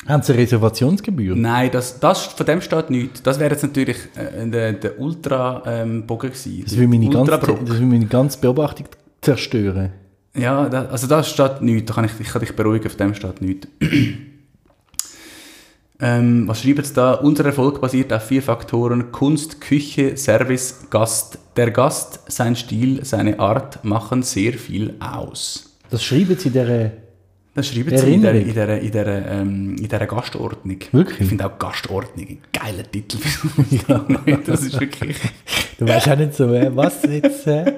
[0.07, 1.35] Haben sie eine Reservationsgebühr?
[1.35, 3.23] Nein, das, das, von dem steht nichts.
[3.23, 6.63] Das wäre jetzt natürlich äh, der, der Ultra-Bogen gewesen.
[6.65, 8.87] Das will meine ganze, das will meine ganze Beobachtung
[9.21, 9.93] zerstören.
[10.35, 11.89] Ja, da, also das steht nichts.
[11.89, 13.67] Da kann ich, ich kann dich beruhigen, auf dem steht nichts.
[16.01, 17.15] ähm, was schreibt es da?
[17.15, 19.11] Unser Erfolg basiert auf vier Faktoren.
[19.11, 21.39] Kunst, Küche, Service, Gast.
[21.57, 25.77] Der Gast, sein Stil, seine Art machen sehr viel aus.
[25.91, 27.08] Das schreiben sie in dieser...
[27.59, 30.79] Das schreiben sie in dieser, in dieser, in dieser, ähm, in dieser Gastordnung.
[30.93, 31.21] Wirklich?
[31.23, 33.19] Ich finde auch Gastordnung ein geiler Titel.
[34.47, 35.17] das ist wirklich...
[35.77, 37.49] Du weißt auch nicht so, äh, was jetzt.
[37.49, 37.73] Äh,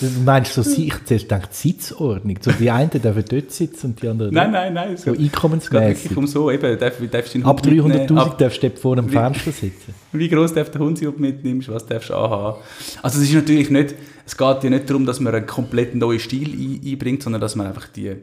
[0.00, 2.38] du meinst so, ich zuerst denke Sitzordnung.
[2.40, 4.88] So die einen dürfen dort sitzen und die anderen Nein, nein, nein.
[4.88, 6.16] So Es geht wirklich einkommensmäßig.
[6.16, 9.08] um so, eben, darf, darfst du Ab Hund mitnehmen, 300'000 ab- darfst du vor dem
[9.08, 9.94] Wie- Fenster sitzen.
[10.12, 12.58] Wie groß darf der Hund sein, den du mitnimmst, was darfst du anhaben.
[13.00, 13.94] Also es ist natürlich nicht,
[14.26, 17.54] es geht ja nicht darum, dass man einen komplett neuen Stil ein, einbringt, sondern dass
[17.54, 18.16] man einfach die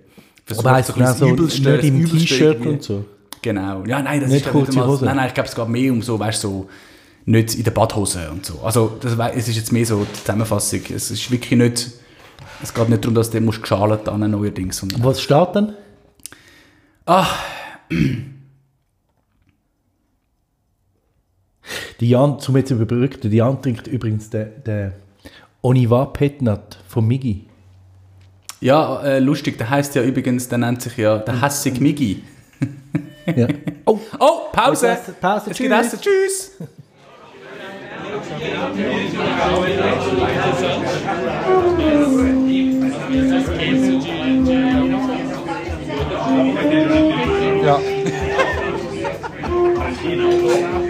[0.45, 3.05] versucht, Aber ein so, das Übelste- nicht im T-Shirt und so.
[3.41, 3.83] Genau.
[3.85, 5.05] Ja, nein, das Nicht ist kurze einmal- Hose.
[5.05, 6.69] Nein, nein, ich glaube, es geht mehr um so, weißt du, so,
[7.25, 8.59] nicht in der Badhose und so.
[8.61, 10.81] Also das, es ist jetzt mehr so die Zusammenfassung.
[10.93, 11.91] Es ist wirklich nicht,
[12.61, 14.77] es geht nicht darum, dass du musst geschalt an neuerdings.
[14.77, 15.73] sondern- Was steht dann?
[17.05, 17.27] Ah,
[21.99, 24.91] Die Jan, zum jetzt überbrücken, die Jan trinkt übrigens den, den
[25.61, 27.45] Oniva Petnat von Migi.
[28.61, 32.23] Ja, äh, lustig, der heißt ja übrigens, der nennt sich ja der Hässig Migi.
[33.35, 33.47] Ja.
[33.87, 34.87] Oh, Oh, Pause!
[34.89, 35.85] Essen, Pause, Es geht tschüss.
[35.93, 36.51] essen, tschüss!
[47.63, 47.79] ja.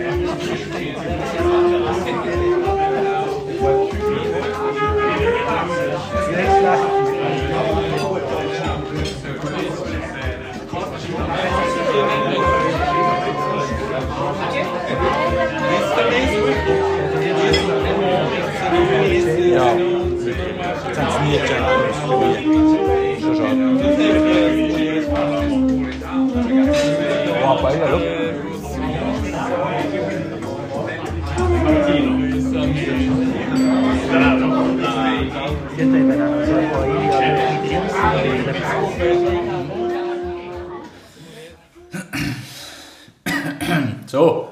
[44.08, 44.50] So,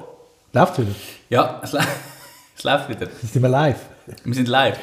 [0.52, 0.90] Läuft wieder.
[1.30, 1.80] ja, es, lä-
[2.56, 3.02] es läuft wieder.
[3.22, 3.78] Jetzt sind wir live.
[4.24, 4.78] Wir sind live.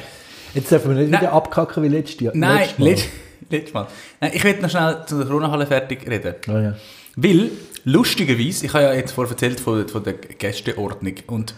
[0.54, 1.20] Jetzt dürfen wir nicht Nein.
[1.22, 2.32] wieder abkacken wie letztes Jahr.
[2.36, 3.48] Nein, letztes Mal.
[3.50, 3.86] letztes Mal.
[4.20, 6.34] Nein, ich will noch schnell zu der Corona-Halle fertig reden.
[6.48, 6.74] Oh, ja.
[7.16, 7.50] Weil,
[7.84, 11.54] lustigerweise, ich habe ja jetzt vorher erzählt von, von der Gästeordnung und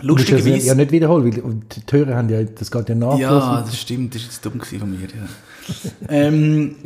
[0.00, 0.66] Du musst lustigerweise...
[0.66, 3.18] ja nicht wiederholen, weil die Hörer haben ja, das geht ja nach.
[3.18, 5.08] Ja, das stimmt, das ist jetzt dumm von mir.
[5.08, 6.08] Ja.
[6.08, 6.76] ähm,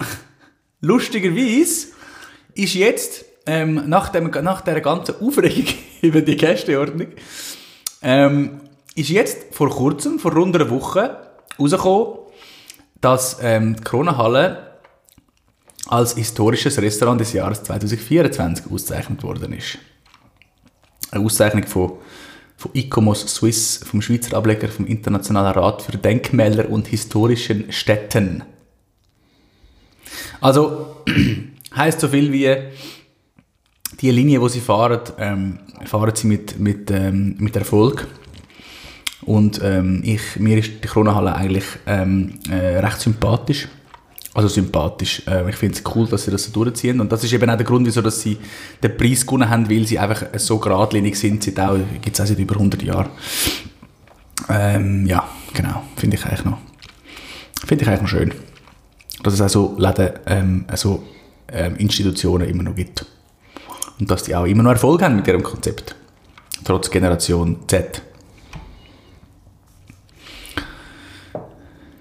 [0.80, 1.88] lustigerweise
[2.54, 5.66] ist jetzt, ähm, nach, dem, nach der ganzen Aufregung
[6.02, 7.08] über die Gästeordnung,
[8.02, 8.60] ähm,
[8.94, 11.18] ist jetzt vor kurzem, vor rund einer Woche,
[11.58, 12.18] rausgekommen,
[13.00, 14.67] dass ähm, die Corona-Halle
[15.88, 19.78] als historisches Restaurant des Jahres 2024 ausgezeichnet worden ist.
[21.10, 21.92] Eine Auszeichnung von,
[22.56, 28.44] von ICOMOS Swiss, vom Schweizer Ableger vom Internationalen Rat für Denkmäler und historischen Städten.
[30.40, 30.96] Also,
[31.74, 32.54] heißt so viel wie,
[34.00, 38.06] die Linie, die sie fahren, ähm, fahren sie mit, mit, ähm, mit Erfolg.
[39.22, 43.68] Und ähm, ich, mir ist die Kronenhalle eigentlich ähm, äh, recht sympathisch.
[44.38, 45.20] Also sympathisch.
[45.26, 47.00] Äh, ich finde es cool, dass sie das so durchziehen.
[47.00, 48.38] Und das ist eben auch der Grund, wieso dass sie
[48.80, 51.42] den Preis gewonnen haben, weil sie einfach so geradlinig sind.
[51.42, 53.08] Seit auch, gibt es auch seit über 100 Jahren.
[54.48, 55.82] Ähm, ja, genau.
[55.96, 56.58] Finde ich eigentlich noch,
[57.66, 58.32] finde ich eigentlich noch schön.
[59.24, 61.02] Dass es auch so Läden, ähm, so
[61.48, 63.04] ähm, Institutionen immer noch gibt.
[63.98, 65.96] Und dass die auch immer noch Erfolg haben mit ihrem Konzept.
[66.62, 68.02] Trotz Generation Z.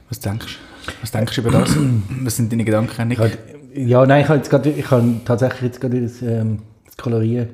[0.07, 0.66] Was denkst du?
[1.01, 1.75] Was denkst du über das?
[2.23, 3.17] Was sind deine Gedanken, Nick?
[3.17, 3.37] Grad-
[3.75, 7.49] Ja, nein, ich habe jetzt gerade, ich habe tatsächlich jetzt gerade das, ähm, das Kolorieren,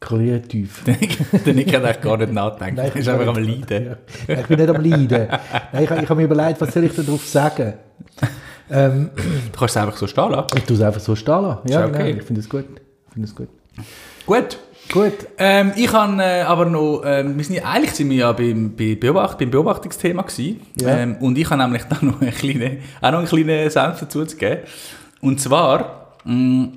[0.00, 0.82] Koloriertief.
[0.84, 2.60] Der Nick, der Nick hat eigentlich gar nicht nachgedacht.
[2.60, 3.86] Nein, er ist ich einfach am Leiden.
[4.28, 4.34] Ja.
[4.40, 5.28] Ich bin nicht am Leiden.
[5.72, 7.74] Nein, ich, habe- ich habe mir überlegt, was soll ich darauf sagen?
[8.70, 9.10] Ähm,
[9.52, 10.56] Du kannst es einfach so stehen lassen.
[10.56, 11.68] ich tue es einfach so stehen lassen.
[11.68, 12.04] Ja, Ist okay.
[12.06, 12.64] genau, ich finde es gut.
[13.08, 13.48] Ich finde es gut.
[14.26, 14.58] Gut.
[14.92, 15.12] Gut.
[15.38, 18.74] Ähm, ich habe äh, aber noch, ähm, wir sind ja, eigentlich sind wir ja beim,
[18.74, 20.60] bei Beobacht, beim Beobachtungsthema gewesen.
[20.80, 20.98] Ja.
[20.98, 24.24] Ähm, und ich habe nämlich da noch einen kleinen, auch noch einen kleinen Senf dazu
[24.24, 24.62] zu geben.
[25.20, 26.68] Und zwar mh,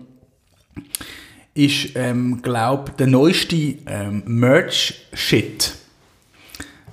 [1.56, 5.74] ist, ähm, glaube der neueste ähm, Merch-Shit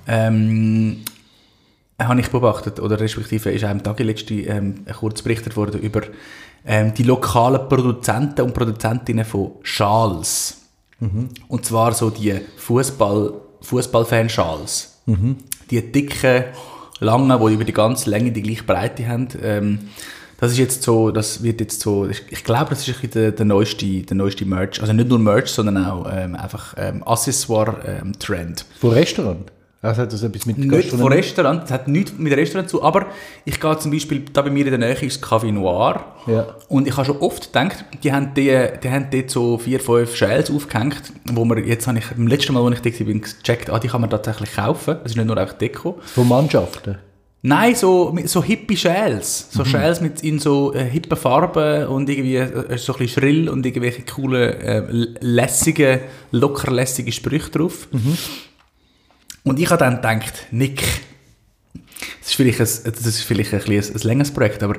[0.07, 1.03] ähm,
[2.01, 6.01] habe ich beobachtet, oder respektive ist am Tag letzte ähm, kurz berichtet worden über
[6.65, 10.60] ähm, die lokalen Produzenten und Produzentinnen von Schals.
[11.47, 15.01] Und zwar so die Fußball Fußballfan-Schals.
[15.69, 16.45] Die dicken,
[16.99, 19.27] langen, die über die ganze Länge die gleiche Breite haben.
[19.41, 19.79] Ähm,
[20.37, 23.85] das ist jetzt so, das wird jetzt so, ich, glaube, das ist der, der, neueste,
[23.85, 24.81] der neueste Merch.
[24.81, 28.65] Also nicht nur Merch, sondern auch ähm, einfach ähm, Accessoire-Trend.
[28.79, 29.51] Von Restaurant?
[29.83, 31.11] Also hat das etwas mit Nicht von?
[31.11, 33.07] Restaurant, das hat nichts mit Restaurant zu, aber
[33.45, 36.55] ich gehe zum Beispiel, da bei mir in der Nähe ist das Café Noir Ja.
[36.67, 40.15] und ich habe schon oft gedacht, die haben, die, die haben dort so vier, fünf
[40.15, 41.01] Shells aufgehängt,
[41.33, 43.87] wo man, jetzt habe ich, beim letzten Mal, als ich da war, gecheckt, ah, die
[43.87, 45.97] kann man tatsächlich kaufen, das ist nicht nur einfach Deko.
[46.13, 46.99] Von Mannschaften?
[47.43, 49.49] Nein, so, so hippie Shells.
[49.51, 49.57] Mhm.
[49.57, 53.49] So Shells mit in so äh, hippen Farben und irgendwie äh, so ein bisschen schrill
[53.49, 54.83] und irgendwelche coolen, äh,
[55.21, 57.87] lässigen, locker lässige Sprüche drauf.
[57.91, 58.15] Mhm.
[59.43, 60.81] Und ich habe dann gedacht, Nick,
[62.19, 64.75] das ist vielleicht ein, das ist vielleicht ein, ein, ein längeres Projekt, aber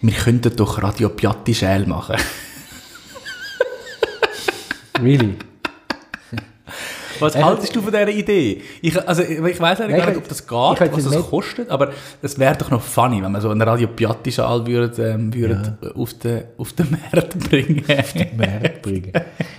[0.00, 2.16] wir könnten doch Radio Piatti Schäl machen.
[5.00, 5.36] Really?
[7.18, 8.62] Was hat- haltest du von dieser Idee?
[8.80, 11.92] Ich, also, ich weiß Nein, gar ich nicht, ob das geht, was das kostet, aber
[12.20, 15.78] es wäre doch noch funny, wenn man so einen Radio Piatti Schal würde, ähm, würde
[15.94, 17.84] auf, den, auf den Markt bringen.
[18.36, 19.12] Markt bringen.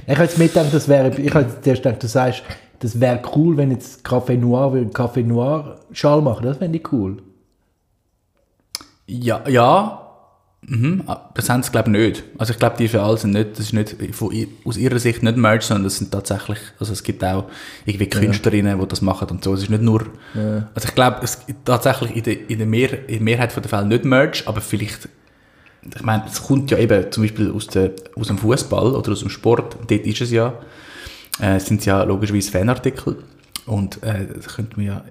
[0.06, 2.43] Ich habe jetzt mit gedacht, das wäre, ich habe jetzt gedacht, du sagst,
[2.84, 6.92] das wäre cool, wenn jetzt Café Noir würde Café Noir Schal machen, das fände ich
[6.92, 7.18] cool.
[9.08, 10.00] ja, ja.
[10.66, 11.04] Mhm.
[11.08, 12.24] ah, Das haben sie, glaube ich, nicht.
[12.38, 15.36] Also ich glaube, die Schal sind nicht, das ist nicht von, aus ihrer Sicht nicht
[15.38, 17.46] Merch, sondern das sind tatsächlich, also es gibt auch
[17.86, 19.54] irgendwie Künstlerinnen, die das machen und so.
[19.54, 20.06] Es ist nicht nur,
[20.74, 23.64] also ich glaube, es gibt tatsächlich in der, in der, Mehr, in der Mehrheit der
[23.64, 25.10] Fälle nicht Merch, aber vielleicht,
[25.84, 29.20] ich meine, es kommt ja eben zum Beispiel aus, der, aus dem Fußball oder aus
[29.20, 30.54] dem Sport, dort ist es ja,
[31.40, 33.24] äh, sind es ja logischerweise Fanartikel
[33.66, 35.04] und äh, das könnte man ja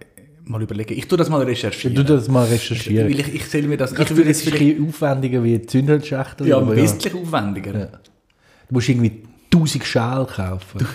[0.44, 0.96] mal überlegen.
[0.98, 1.94] Ich tue das mal recherchieren.
[1.94, 3.08] Du das mal recherchieren.
[3.10, 6.46] Weil ich, ich stelle mir das, Ich ich würde es bisschen aufwendiger wie Zündholzschachtel.
[6.48, 7.78] ja, aber wesentlich aufwendiger.
[7.78, 7.86] Ja.
[7.86, 10.86] Du musst irgendwie 1000 Schal kaufen.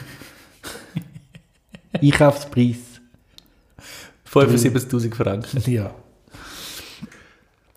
[2.02, 2.78] Einkaufspreis.
[4.32, 5.72] 75'000 Franken.
[5.72, 5.94] Ja.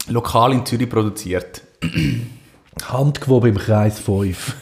[0.09, 1.63] Lokal in Zürich produziert.
[2.83, 4.57] Handgewoben im Kreis 5.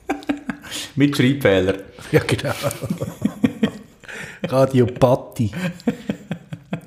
[0.96, 1.74] Mit Schreibfehler.
[2.12, 2.52] ja, genau.
[4.48, 5.50] Radio Patti.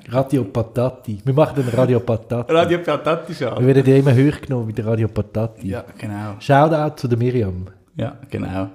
[0.08, 1.20] Radio Patati.
[1.24, 2.52] Wir machen den Radio Patati.
[2.52, 3.66] Radio Piatatti Wir schon.
[3.66, 5.68] werden ja immer hochgenommen mit der Radio Patati.
[5.68, 6.36] Ja, genau.
[6.38, 7.66] Shoutout zu der Miriam.
[7.96, 8.70] Ja, genau.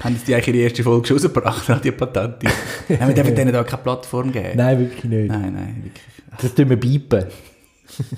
[0.00, 2.46] Haben die eigentlich ihre erste Folge schon rausgebracht, Radio Patatti?
[3.00, 4.52] Haben wir dürfen denen da keine Plattform geben?
[4.54, 5.28] Nein, wirklich nicht.
[5.28, 6.04] Nein, nein, wirklich.
[6.40, 7.24] Das tun wir biepen.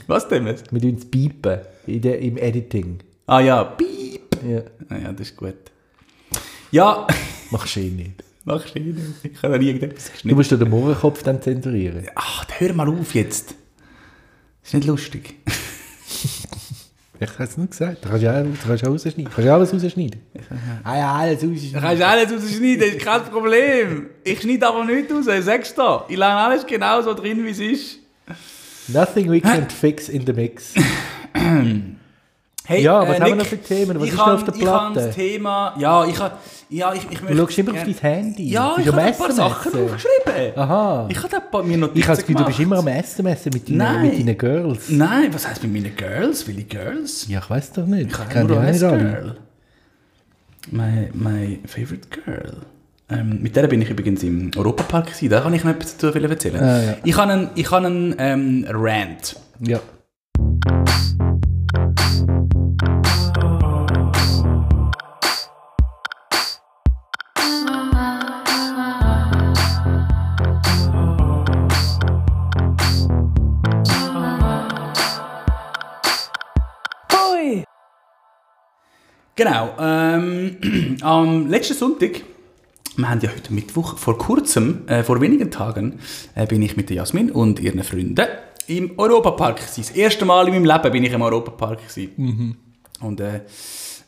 [0.09, 0.47] Was denn?
[0.47, 2.99] Wir tun es in der, im Editing.
[3.27, 4.37] Ah ja, piep.
[4.47, 5.55] Ja, Naja, das ist gut.
[6.71, 7.07] Ja,
[7.51, 8.23] machst du eh nicht.
[8.45, 8.97] machst du eh nicht.
[9.25, 10.37] Ich habe nie irgendetwas Du geschnitten.
[10.37, 12.07] musst den Mohrenkopf dann zensurieren.
[12.15, 13.55] Ach, hör mal auf jetzt.
[14.63, 15.35] Ist nicht lustig.
[17.21, 18.05] Ich habe es nicht gesagt.
[18.05, 19.25] Du kannst ja du kannst rausschneiden.
[19.25, 20.21] Du kannst alles rausschneiden.
[20.85, 21.81] Ah ja, alles Du rausschneiden.
[21.81, 24.07] kannst alles rausschneiden, das ist kein Problem.
[24.23, 26.05] Ich schneide aber nicht raus, ich sag's dir.
[26.09, 27.99] Ich lasse alles genau so drin, wie es ist.
[28.87, 30.75] Nothing we can't fix in the mix.
[32.69, 33.99] Hey, Ja, was äh, haben wir noch für Themen?
[33.99, 34.95] Was ich ist kann- auf der Ich Platte?
[35.01, 35.75] das Thema...
[35.79, 36.35] Ja, ich habe...
[36.69, 38.51] Ja, ich, ich Du schaust immer auf dein Handy.
[38.51, 40.53] Ja, ich habe ein paar Sachen aufgeschrieben.
[40.55, 41.09] Aha.
[41.11, 42.89] Ich habe da ein paar mir Notizen Ich habe das Gefühl, du bist immer am
[42.89, 44.03] SMS mit deinen, Nein.
[44.03, 44.91] mit deinen Girls.
[44.91, 46.47] Nein, was heisst mit meinen Girls?
[46.47, 47.27] Welche Girls?
[47.27, 48.11] Ja, ich weiß doch nicht.
[48.13, 48.99] Ich Ich kenne die nicht alle.
[48.99, 49.37] Girl.
[50.71, 52.57] My, my favorite girl.
[53.11, 55.31] Ähm, mit der bin ich übrigens im Europapark gewesen.
[55.31, 56.63] Da kann ich noch etwas dazu erzählen.
[56.63, 56.97] Ah, ja.
[57.03, 59.37] Ich habe einen, ich habe einen ähm, Rant.
[59.61, 59.81] Ja.
[79.39, 79.71] Genau.
[79.79, 80.57] Ähm,
[81.03, 82.23] am letzten Sonntag,
[82.97, 86.01] wir haben ja heute Mittwoch, vor kurzem, äh, vor wenigen Tagen,
[86.35, 88.27] äh, bin ich mit der Jasmin und ihren Freunden
[88.67, 89.85] im Europapark gewesen.
[89.87, 92.57] Das erste Mal in meinem Leben bin ich im Europapark gewesen.
[93.01, 93.43] Und äh,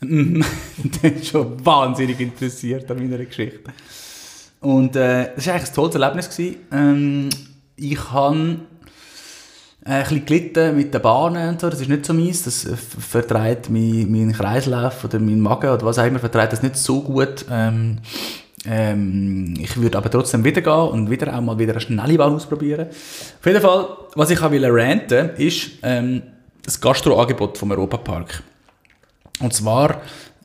[0.02, 3.72] der ist schon wahnsinnig interessiert an meiner Geschichte.
[4.58, 6.28] Und äh, das war eigentlich ein tolles Erlebnis.
[6.28, 6.56] Gewesen.
[6.72, 7.30] Ähm,
[7.76, 8.62] ich habe
[9.84, 12.76] ein bisschen gelitten mit den Bahnen und so, das ist nicht so meins, das äh,
[12.76, 16.76] ver- vertreibt mein, meinen Kreislauf oder meinen Magen oder was auch immer, vertreibt das nicht
[16.76, 17.46] so gut.
[17.50, 17.98] Ähm,
[18.66, 22.34] ähm, ich würde aber trotzdem wieder gehen und wieder auch mal wieder eine schnelle Bahn
[22.34, 22.88] ausprobieren.
[22.90, 26.22] Auf jeden Fall, was ich auch will ranten ist ähm,
[26.62, 28.42] das Gastroangebot vom Europapark.
[29.40, 30.02] Und zwar,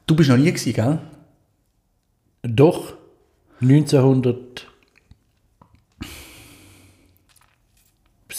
[0.07, 0.99] du bist noch nie gewesen, gell?
[2.43, 2.93] Doch.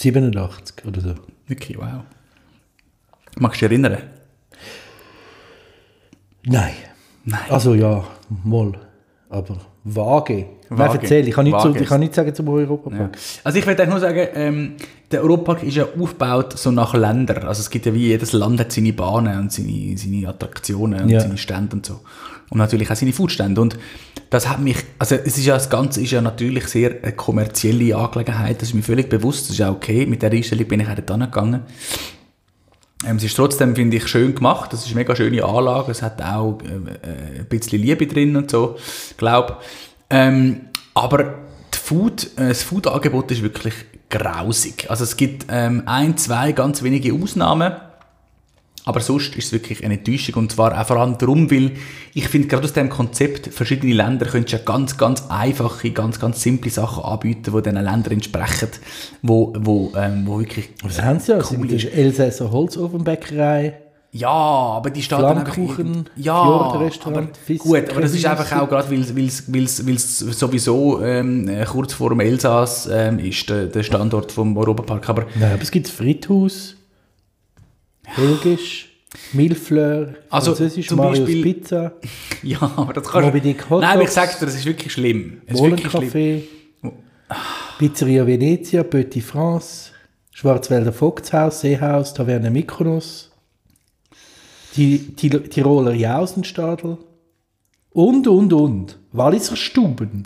[0.05, 1.15] 1987 oder so.
[1.47, 2.03] Wirklich, wow.
[3.37, 4.03] Magst du dich erinnern?
[6.45, 6.73] Nein.
[7.25, 7.49] Nein.
[7.49, 8.05] Also ja,
[8.43, 8.73] mal.
[9.29, 10.45] Aber vage.
[10.69, 11.83] Nein, erzähl, ich kann nicht, so, Vage.
[11.83, 12.99] ich kann nicht sagen zum Europapark.
[12.99, 13.09] Ja.
[13.43, 14.73] Also ich würde nur sagen, ähm,
[15.11, 17.43] der Europapark ist ja aufgebaut so nach Ländern.
[17.43, 21.09] Also es gibt ja wie jedes Land hat seine Bahnen und seine, seine Attraktionen und
[21.09, 21.21] Ja.
[21.21, 22.01] seine Stände und so.
[22.49, 23.61] Und natürlich auch seine Foodstände.
[23.61, 23.77] Und
[24.29, 27.95] das hat mich, also es ist ja, das Ganze ist ja natürlich sehr eine kommerzielle
[27.95, 30.05] Angelegenheit, das ist mir völlig bewusst, das ist auch okay.
[30.05, 31.61] Mit der Einstellung bin ich auch dort hingegangen.
[33.05, 34.73] Ähm, es ist trotzdem, finde ich, schön gemacht.
[34.73, 35.91] Es ist eine mega schöne Anlage.
[35.91, 38.77] Es hat auch äh, äh, ein bisschen Liebe drin und so,
[39.17, 39.57] glaube
[40.09, 40.61] ähm,
[40.93, 41.35] Aber
[41.87, 43.73] Food, äh, das Food-Angebot ist wirklich
[44.09, 44.89] grausig.
[44.89, 47.73] Also es gibt ähm, ein, zwei ganz wenige Ausnahmen.
[48.87, 50.35] Aber sonst ist es wirklich eine Enttäuschung.
[50.35, 51.73] Und zwar auch vor allem darum, weil
[52.13, 56.41] ich finde, gerade aus diesem Konzept, verschiedene Länder können ja ganz, ganz einfache, ganz, ganz
[56.41, 58.69] simple Sachen anbieten, die diesen Ländern entsprechen,
[59.21, 61.39] wo, wo, ähm, wo wirklich Was haben sie ja?
[61.51, 61.83] Cool ist.
[61.83, 63.73] Elsässer Holzofenbäckerei.
[64.13, 65.57] Ja, aber die steht dann einfach...
[66.15, 66.89] Ja, aber,
[67.57, 69.25] gut, aber das ist einfach auch gerade, weil
[69.95, 75.09] es sowieso ähm, äh, kurz vor dem Elsass ähm, ist, der, der Standort vom Europapark.
[75.09, 76.76] Aber Nein, aber es gibt Friedhaus,
[78.15, 78.89] Belgisch,
[79.33, 81.91] Milfleur, Also, Französisch, zum Marius Beispiel- Pizza,
[82.43, 85.41] ja, aber das kannst Dick Hot Nein, aber ich sag's dir, das ist wirklich schlimm.
[85.49, 86.41] Mohlencafé,
[87.77, 89.91] Pizzeria Venezia, Petit France,
[90.31, 93.31] Schwarzwälder Vogtshaus, Seehaus, Taverne Mykonos,
[94.75, 96.97] die, die Tiroler Jausenstadel
[97.91, 98.99] und, und, und.
[99.11, 100.23] Walliser Stuben.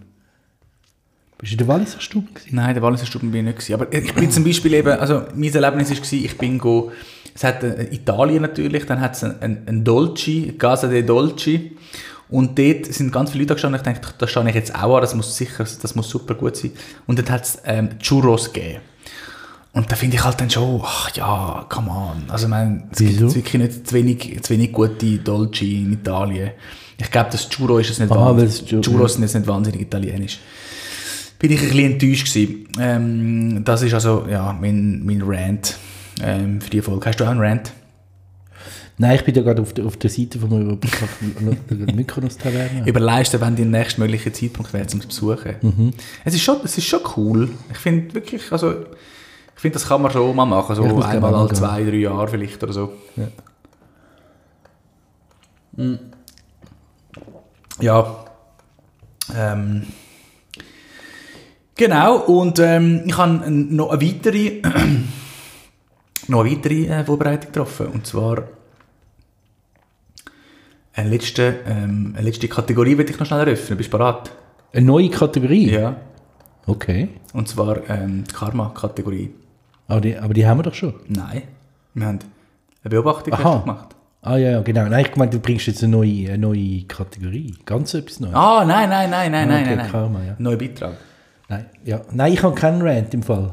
[1.38, 2.55] Bist du in der Walliser Stuben gewesen?
[2.55, 3.73] Nein, der Walliser Stuben bin ich nicht gewesen.
[3.82, 6.91] Aber ich bin zum Beispiel eben, also mein Erlebnis war, ich bin go,
[7.34, 11.75] es hat äh, Italien natürlich, dann hat es ein, ein, ein Dolci, Casa de Dolci.
[12.29, 13.82] Und dort sind ganz viele Leute gestanden.
[13.82, 16.55] Ich dachte, da stehe ich jetzt auch an, das muss sicher, das muss super gut
[16.55, 16.71] sein.
[17.05, 18.79] Und dort hat es ähm, Churros gegeben.
[19.73, 22.23] Und da finde ich halt dann schon, ach ja, come on.
[22.29, 23.25] Also, ich meine, es gibt Wieso?
[23.25, 26.51] jetzt wirklich nicht zu wenig, zu wenig gute Dolci in Italien.
[26.97, 28.69] Ich glaube, das Churro ist es nicht Aha, wahnsinnig.
[28.69, 30.39] Churro- Churros sind jetzt nicht wahnsinnig italienisch.
[31.39, 32.67] Bin ich ein bisschen enttäuscht gewesen.
[32.79, 35.77] Ähm, das ist also, ja, mein, mein Rant
[36.22, 37.05] ähm, für die Folge.
[37.05, 37.72] Hast du auch einen Rant?
[38.97, 41.09] Nein, ich bin ja gerade auf der, auf der Seite Europapark
[41.70, 42.84] der Mykonos Taverne.
[42.86, 45.55] Überleist, wenn die nächstmögliche Zeitpunkt wäre, zum Besuchen.
[45.62, 45.93] Mhm.
[46.24, 47.49] Es, ist schon, es ist schon cool.
[47.72, 50.76] Ich finde wirklich, also, ich finde, das kann man schon mal machen.
[50.76, 52.93] So einmal alle zwei, drei Jahre vielleicht oder so.
[53.16, 53.28] Ja.
[57.80, 58.26] Ja.
[59.36, 59.88] Ähm,
[61.76, 64.62] genau, und ähm, ich habe noch eine weitere,
[66.32, 67.88] noch eine weitere äh, Vorbereitung getroffen.
[67.88, 68.43] Und zwar
[70.93, 73.77] eine letzte, ähm, eine letzte Kategorie will ich noch schnell eröffnen.
[73.77, 74.32] Bist du bereit?
[74.73, 75.71] Eine neue Kategorie?
[75.71, 75.95] Ja.
[76.65, 77.09] Okay.
[77.34, 79.32] Und zwar ähm, die Karma-Kategorie.
[79.88, 80.93] Aber die, aber die haben wir doch schon.
[81.07, 81.43] Nein.
[81.93, 82.19] Wir haben
[82.84, 83.59] eine Beobachtung Aha.
[83.59, 83.95] gemacht.
[84.21, 84.86] Ah ja, ja, genau.
[84.86, 87.55] Nein, ich meine, du bringst jetzt eine neue, eine neue Kategorie.
[87.65, 88.36] Ganz etwas Neues.
[88.36, 89.91] Ah, nein, nein, nein, nein, Ah, okay, nein, nein.
[89.91, 90.36] Karma, ja.
[90.38, 90.97] Neuer Beitrag.
[91.49, 92.01] Nein, ja.
[92.11, 93.51] Nein, ich habe keinen Rant im Fall.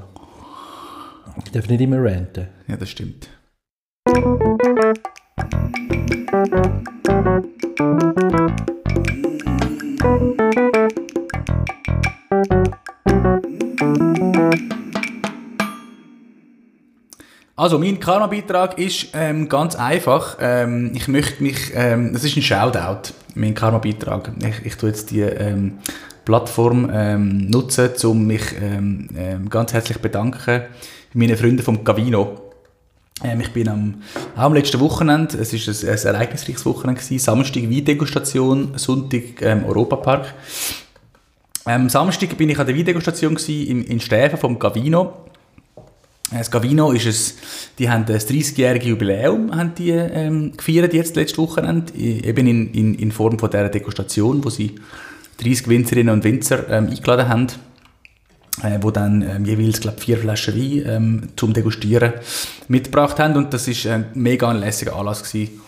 [1.45, 2.49] Ich darf nicht immer ranten.
[2.67, 3.29] Ja, das stimmt.
[17.59, 20.37] Also, mein Karma-Beitrag ist ähm, ganz einfach.
[20.41, 24.31] Ähm, ich möchte mich, ähm, das ist ein Shoutout, mein Karma-Beitrag.
[24.39, 25.79] Ich, ich tue jetzt die ähm,
[26.25, 30.69] Plattform ähm, nutzen, um mich ähm, ähm, ganz herzlich bedanken bei
[31.15, 32.53] meinen Freunden vom Gavino.
[33.25, 34.03] Ähm, ich bin am,
[34.37, 40.33] am letzten Wochenende, es war ein, ein ereignisreiches Wochenende, gewesen, Samstag Weindegustation, Sonntag ähm, Europapark.
[41.67, 45.25] Ähm, Samstag bin ich an der Weindegustation gewesen, in, in Stäfen vom Gavino.
[46.33, 47.37] Äh, Das Gavino ist es,
[47.79, 52.95] die haben das 30-jährige Jubiläum haben die, ähm, gefeiert jetzt letztes Wochenende, eben in, in,
[52.95, 54.77] in Form von dieser Degustation, wo sie
[55.43, 57.47] 30 Winzerinnen und Winzer ähm, eingeladen haben,
[58.63, 62.15] äh, wo dann ähm, jeweils glaub, vier Flaschen Wein ähm, zum Degustieren
[62.67, 65.61] mitgebracht haben und das ist ein mega lässiger Anlass gewesen.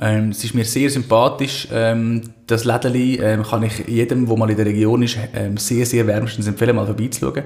[0.00, 1.68] Ähm, es ist mir sehr sympathisch.
[1.70, 5.84] Ähm, das Lädeli ähm, kann ich jedem, der mal in der Region ist, ähm, sehr,
[5.84, 7.44] sehr wärmstens empfehlen, mal vorbeizuschauen.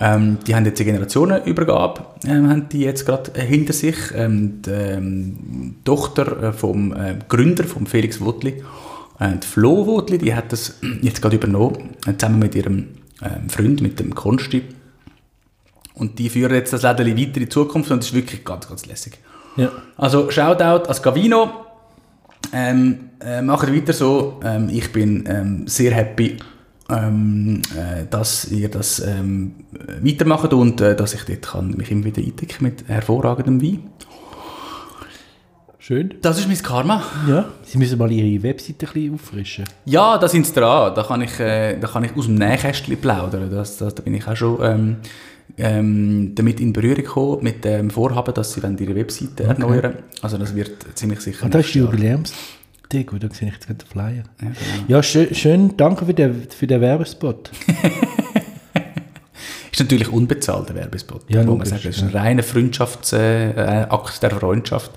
[0.00, 3.96] Ähm, die haben jetzt eine Generationenübergabe, ähm, haben die jetzt gerade äh, hinter sich.
[4.14, 8.64] Ähm, die ähm, Tochter äh, vom äh, Gründer, vom Felix Wotli,
[9.20, 12.88] äh, die Flo Wotli, die hat das jetzt gerade übernommen, äh, zusammen mit ihrem
[13.22, 14.62] ähm, Freund, mit dem Konsti.
[15.94, 18.68] Und die führen jetzt das Lädeli weiter in die Zukunft und das ist wirklich ganz,
[18.68, 19.18] ganz lässig.
[19.56, 19.70] Ja.
[19.96, 21.50] Also Shoutout als Gavino.
[22.52, 24.40] Ähm, äh, macht weiter so.
[24.44, 26.36] Ähm, ich bin ähm, sehr happy,
[26.90, 31.90] ähm, äh, dass ihr das ähm, äh, weitermacht und äh, dass ich dort kann mich
[31.90, 33.90] immer wieder eindecken mit hervorragendem Wein.
[35.78, 36.14] Schön.
[36.22, 37.02] Das ist mein Karma.
[37.28, 37.44] Ja.
[37.62, 39.64] Sie müssen mal Ihre Webseite ein bisschen auffrischen.
[39.84, 40.94] Ja, da sind sie dran.
[40.94, 43.50] Da kann ich, äh, da kann ich aus dem Nähkästchen plaudern.
[43.50, 44.96] Das, das, da bin ich auch schon ähm,
[45.58, 50.54] ähm, damit in Berührung gekommen, mit dem Vorhaben, dass sie ihre Webseite erneuern Also das
[50.54, 52.34] wird ziemlich sicher Und das ist die nächstes
[52.92, 52.94] Jahr.
[53.04, 54.24] Jubiläumsdeko, da sehe ich jetzt gerade den Flyer.
[54.40, 54.54] Ja, genau.
[54.88, 57.50] Ja, schön, schön danke für den, für den Werbespot.
[59.72, 61.22] Ist natürlich unbezahlter Werbespot.
[61.28, 61.82] Ja, muss man sagen.
[61.84, 64.92] Das ist ein reiner Freundschaftsakt äh, der Freundschaft.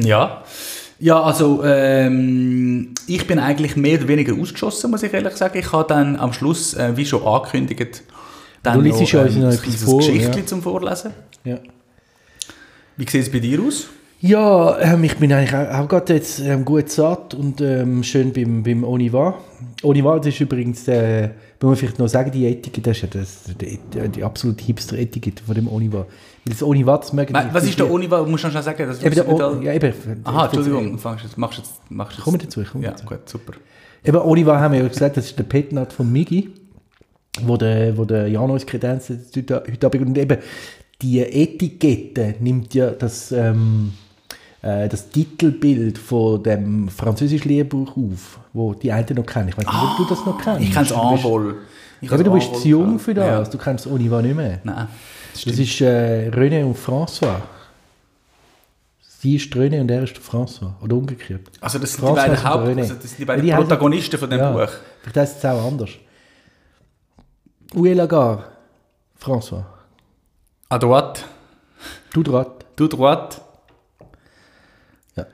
[0.00, 0.42] Ja.
[0.98, 5.58] Ja, also ähm, ich bin eigentlich mehr oder weniger ausgeschossen, muss ich ehrlich sagen.
[5.58, 8.02] Ich habe dann am Schluss, äh, wie schon angekündigt,
[8.62, 10.46] dann Du noch, uns noch ein kleines vor, Geschichtchen ja.
[10.46, 11.12] zum Vorlesen.
[11.44, 11.58] Ja.
[12.96, 13.88] Wie sieht es bei dir aus?
[14.26, 18.32] Ja, ähm, ich bin eigentlich auch, auch gerade jetzt ähm, gut satt und ähm, schön
[18.32, 19.38] beim, beim Oniva.
[19.82, 21.28] Oniva, das ist übrigens, der,
[21.60, 24.64] muss man vielleicht noch sagen, die Etikette, das ist ja das, die, die, die absolute
[24.64, 25.98] Hipster-Etikette von dem Oniva.
[25.98, 26.06] Weil
[26.44, 28.24] das Oniva, das mögen Was ist der Oniva?
[28.24, 28.86] Musst du schnell sagen?
[28.88, 29.92] Das Eben der nicht o ja, eben,
[30.24, 30.92] Aha, Entschuldigung.
[30.92, 32.18] du Fangst jetzt, machst jetzt, machst jetzt.
[32.18, 33.06] Ich komme dazu, ich komme Ja, dazu.
[33.06, 33.52] gut, super.
[34.04, 36.50] Eben, Oliver haben wir ja gesagt, das ist der Petnat von Migi,
[37.42, 40.06] wo der, wo der Jan uns kredenzt heute heute Abend.
[40.06, 40.38] Und eben,
[41.00, 43.92] die Etikette nimmt ja das, ähm,
[44.66, 49.48] äh, das Titelbild von dem französischen Lehrbuch auf, wo die einen noch kennen.
[49.48, 50.62] Ich weiß nicht, ob du das noch kennst.
[50.62, 51.56] Ich kenne es bist- Envol.
[52.00, 53.42] Ich Aber du bist zu jung für das, Ja.
[53.52, 54.60] du kennst Oliver nicht mehr.
[54.64, 54.88] Nein.
[55.32, 57.36] Das ist äh, René und François.
[59.18, 60.72] Sie ist René und er ist François.
[60.82, 61.42] Oder umgekehrt.
[61.60, 64.28] Also das sind François die beiden Haupt, also das sind die beiden die Protagonisten von
[64.30, 64.50] dem Ja.
[64.52, 64.70] Buch.
[65.00, 65.90] Vielleicht heisst es auch anders.
[67.74, 68.44] Où est la gare?
[69.18, 69.64] François.
[70.68, 71.24] À droite,
[72.12, 72.64] Du droite.
[72.76, 73.40] du droite.
[75.16, 75.24] Ja.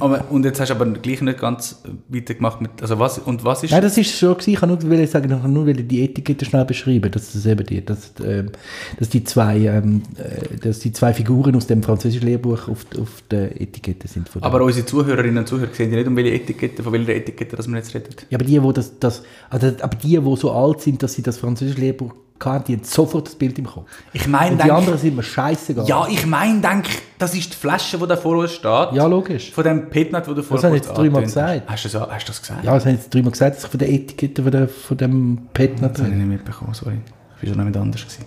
[0.00, 3.62] Aber, und jetzt hast du aber gleich nicht ganz weitergemacht mit, also was, und was
[3.62, 4.50] ist, Nein, das ist schon gewesen.
[4.50, 7.84] Ich kann nur sagen, ich kann nur die Etikette schnell beschreiben, dass das eben die,
[7.84, 8.50] dass, ähm,
[8.98, 13.22] dass die zwei, ähm, äh, dass die zwei Figuren aus dem französischen Lehrbuch auf, auf
[13.30, 14.28] der Etikette sind.
[14.34, 14.42] Dem.
[14.42, 17.68] aber unsere Zuhörerinnen und Zuhörer sehen ja nicht, um welche Etikette, von welcher Etikette dass
[17.68, 18.08] wir jetzt reden.
[18.30, 21.22] ja, aber die, wo das, das, also, aber die, wo so alt sind, dass sie
[21.22, 23.88] das französische Lehrbuch kannten, die haben sofort das Bild im Kopf.
[24.12, 25.86] Ich meine, Und die anderen sind mir scheißegal.
[25.86, 26.86] ja, ich meine, denk,
[27.18, 28.64] das ist die Flasche, die da vor uns steht.
[28.92, 29.50] Ja, logisch.
[29.52, 31.62] Von dem Petnat, wo du vorher habe ich kurz jetzt dreimal gesagt.
[31.66, 32.64] Hast du, so, hast du das gesagt?
[32.64, 35.48] Ja, das haben jetzt dreimal gesagt, dass ich von der Etikette von, der, von dem
[35.52, 36.98] Petner Das habe ich nicht mitbekommen, sorry.
[37.40, 38.00] Ich war schon mit anders.
[38.02, 38.24] Gewesen.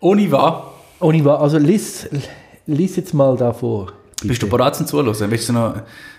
[0.00, 2.08] Oniva, Oliver, also lies,
[2.66, 3.92] lies jetzt mal da vor.
[4.22, 5.14] bist du bereit zum Zuhören?
[5.30, 5.74] Willst du noch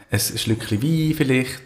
[0.10, 1.62] ein Schlückchen Wein vielleicht?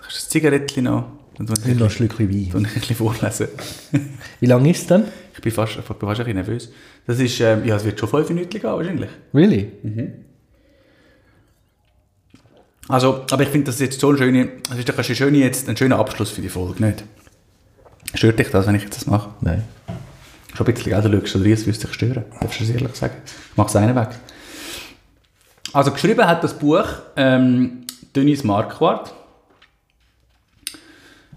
[0.00, 1.04] Hast du ein Zigarettchen noch?
[1.38, 2.38] Dann tue ich ein Schlückchen Wein.
[2.38, 3.48] ich ein bisschen vorlesen.
[4.40, 5.04] Wie lange ist es denn?
[5.34, 6.70] Ich bin fast, ich bin fast ein bisschen nervös.
[7.06, 9.10] Das ist, ähm, ja, es wird schon fünf Minuten gehen, wahrscheinlich.
[9.32, 9.72] Really?
[12.88, 15.38] Also, aber ich finde, das ist jetzt so ein schöner, das ist doch ein schöner,
[15.38, 17.04] jetzt, ein schöner Abschluss für die Folge, nicht?
[18.14, 19.30] Stört dich das, wenn ich jetzt das mache?
[19.40, 19.64] Nein.
[20.54, 21.10] Schon ein bisschen, gell?
[21.10, 22.24] Du schaust so rein, es würde dich stören.
[22.40, 23.14] Darfst du es ehrlich sagen?
[23.24, 24.10] Ich mache es einen weg.
[25.72, 26.84] Also geschrieben hat das Buch
[27.16, 29.14] ähm, Denis Marquardt.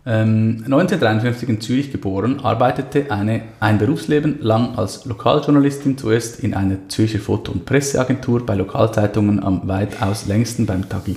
[0.07, 6.77] Ähm, 1953 in Zürich geboren, arbeitete eine, ein Berufsleben lang als Lokaljournalistin, zuerst in einer
[6.89, 11.15] Zürcher Foto- und Presseagentur, bei Lokalzeitungen am weitaus längsten beim Tagi.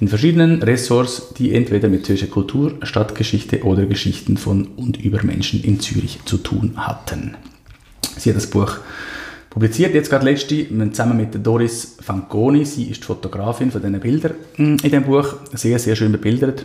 [0.00, 5.62] In verschiedenen Ressorts, die entweder mit Zürcher Kultur, Stadtgeschichte oder Geschichten von und über Menschen
[5.62, 7.36] in Zürich zu tun hatten.
[8.16, 8.78] Sie hat das Buch
[9.50, 12.64] publiziert, jetzt gerade letzte, zusammen mit Doris Fanconi.
[12.64, 15.34] Sie ist Fotografin von diesen Bildern mm, in dem Buch.
[15.52, 16.64] Sehr, sehr schön bebildert.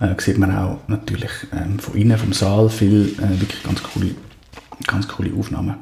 [0.00, 4.14] Äh, sieht man auch natürlich ähm, von innen, vom Saal, viel äh, wirklich ganz coole,
[4.86, 5.74] ganz coole Aufnahmen.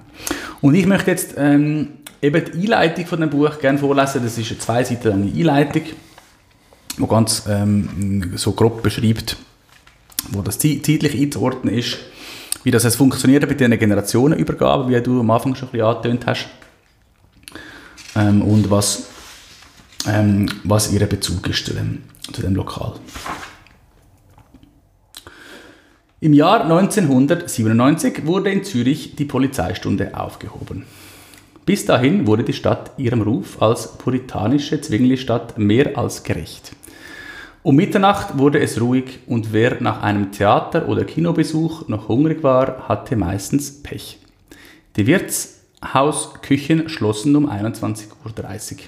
[0.61, 1.89] Und ich möchte jetzt ähm,
[2.23, 4.23] eben die Einleitung von dem Buch gerne vorlesen.
[4.23, 5.83] Das ist eine zwei Seiten lange Einleitung,
[6.99, 9.37] die ganz ähm, so grob beschreibt,
[10.31, 11.99] wo das zeitlich einzuordnen ist,
[12.65, 16.27] wie das jetzt funktioniert bei diesen Generationenübergaben, wie du am Anfang schon ein bisschen angetönt
[16.27, 16.49] hast,
[18.17, 19.05] ähm, und was,
[20.07, 22.03] ähm, was ihr Bezug ist zu dem,
[22.33, 22.95] zu dem Lokal.
[26.19, 30.87] Im Jahr 1997 wurde in Zürich die Polizeistunde aufgehoben.
[31.67, 36.75] Bis dahin wurde die Stadt ihrem Ruf als puritanische Zwingli-Stadt mehr als gerecht.
[37.63, 42.89] Um Mitternacht wurde es ruhig und wer nach einem Theater- oder Kinobesuch noch hungrig war,
[42.89, 44.19] hatte meistens Pech.
[44.97, 48.79] Die Wirtshausküchen schlossen um 21.30 Uhr.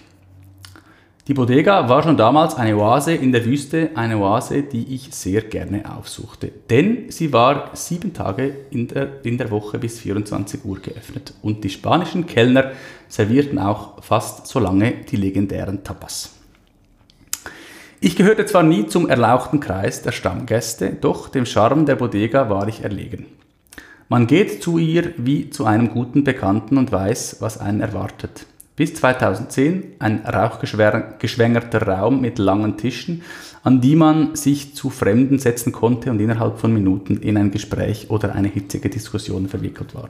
[1.29, 5.43] Die Bodega war schon damals eine Oase in der Wüste, eine Oase, die ich sehr
[5.43, 6.51] gerne aufsuchte.
[6.71, 11.63] Denn sie war sieben Tage in der, in der Woche bis 24 Uhr geöffnet und
[11.65, 12.71] die spanischen Kellner
[13.09, 16.31] servierten auch fast so lange die legendären Tapas.
[18.01, 22.69] Ich gehörte zwar nie zum erlauchten Kreis der Stammgäste, doch dem Charme der Bodega war
[22.69, 23.27] ich erlegen.
[24.09, 28.47] Man geht zu ihr wie zu einem guten Bekannten und weiß, was einen erwartet.
[28.79, 33.23] Bis 2010 ein rauchgeschwängerter Raum mit langen Tischen,
[33.65, 38.09] an die man sich zu Fremden setzen konnte und innerhalb von Minuten in ein Gespräch
[38.09, 40.07] oder eine hitzige Diskussion verwickelt war.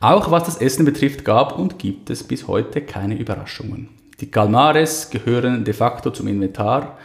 [0.00, 3.90] Auch was das Essen betrifft, gab und gibt es bis heute keine Überraschungen.
[4.20, 6.96] Die Calmares gehören de facto zum Inventar.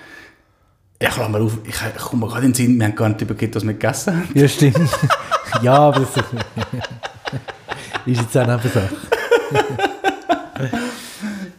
[1.01, 3.53] Ja, Klammer auf, ich, ich komme gerade in den Sinn, wir haben gar nicht überlegt,
[3.53, 4.29] was wir gegessen haben.
[4.33, 4.79] Ja, stimmt.
[5.61, 6.15] ja, aber das
[8.05, 9.16] ist jetzt auch einfach Sache.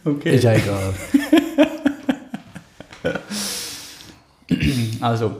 [0.04, 0.36] Okay.
[0.36, 0.94] Ist ja egal.
[5.00, 5.36] Also,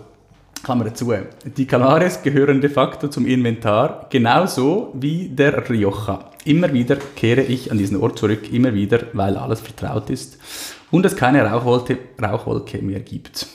[0.63, 1.13] Klammer zu.
[1.57, 6.31] Die Calares gehören de facto zum Inventar, genauso wie der Rioja.
[6.45, 10.39] Immer wieder kehre ich an diesen Ort zurück, immer wieder, weil alles vertraut ist
[10.91, 13.47] und es keine Rauchwolke, Rauchwolke mehr gibt.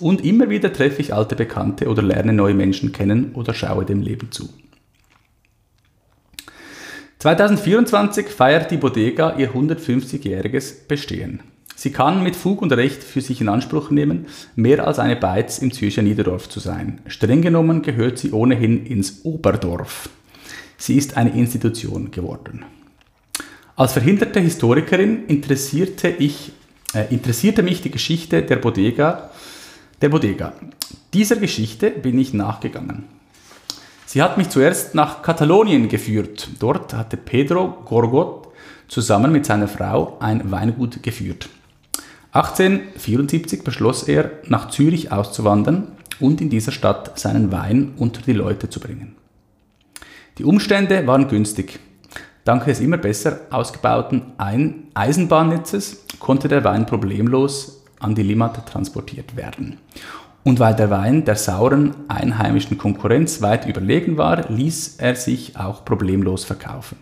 [0.00, 4.02] Und immer wieder treffe ich alte Bekannte oder lerne neue Menschen kennen oder schaue dem
[4.02, 4.48] Leben zu.
[7.18, 11.40] 2024 feiert die Bodega ihr 150-jähriges Bestehen.
[11.74, 15.58] Sie kann mit Fug und Recht für sich in Anspruch nehmen, mehr als eine Beiz
[15.58, 17.00] im Zürcher Niederdorf zu sein.
[17.08, 20.08] Streng genommen gehört sie ohnehin ins Oberdorf.
[20.76, 22.64] Sie ist eine Institution geworden.
[23.74, 26.52] Als verhinderte Historikerin interessierte, ich,
[26.94, 29.30] äh, interessierte mich die Geschichte der Bodega,
[30.00, 30.52] der Bodega.
[31.14, 33.17] Dieser Geschichte bin ich nachgegangen.
[34.10, 36.48] Sie hat mich zuerst nach Katalonien geführt.
[36.60, 38.48] Dort hatte Pedro Gorgot
[38.88, 41.50] zusammen mit seiner Frau ein Weingut geführt.
[42.32, 45.88] 1874 beschloss er, nach Zürich auszuwandern
[46.20, 49.14] und in dieser Stadt seinen Wein unter die Leute zu bringen.
[50.38, 51.78] Die Umstände waren günstig.
[52.44, 54.22] Dank des immer besser ausgebauten
[54.94, 59.76] Eisenbahnnetzes konnte der Wein problemlos an die Limmat transportiert werden.
[60.48, 65.84] Und weil der Wein der sauren einheimischen Konkurrenz weit überlegen war, ließ er sich auch
[65.84, 66.96] problemlos verkaufen.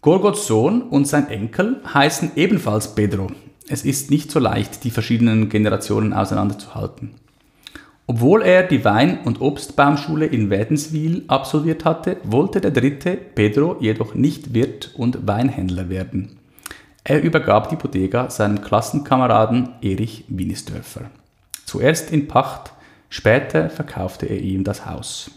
[0.00, 3.30] Gorgots Sohn und sein Enkel heißen ebenfalls Pedro.
[3.68, 7.10] Es ist nicht so leicht, die verschiedenen Generationen auseinanderzuhalten.
[8.06, 14.14] Obwohl er die Wein- und Obstbaumschule in Wädenswil absolviert hatte, wollte der dritte Pedro jedoch
[14.14, 16.38] nicht Wirt und Weinhändler werden.
[17.04, 21.10] Er übergab die Bodega seinem Klassenkameraden Erich Winisdörfer.
[21.66, 22.72] Zuerst in Pacht,
[23.08, 25.30] später verkaufte er ihm das Haus.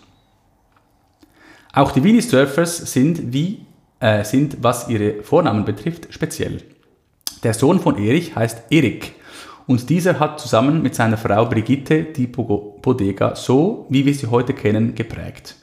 [1.74, 3.66] Auch die Winisdörfers sind wie
[3.99, 6.61] äh, sind, was ihre Vornamen betrifft, speziell.
[7.43, 9.13] Der Sohn von Erich heißt Erik
[9.66, 14.53] und dieser hat zusammen mit seiner Frau Brigitte die Bodega so, wie wir sie heute
[14.53, 15.55] kennen, geprägt.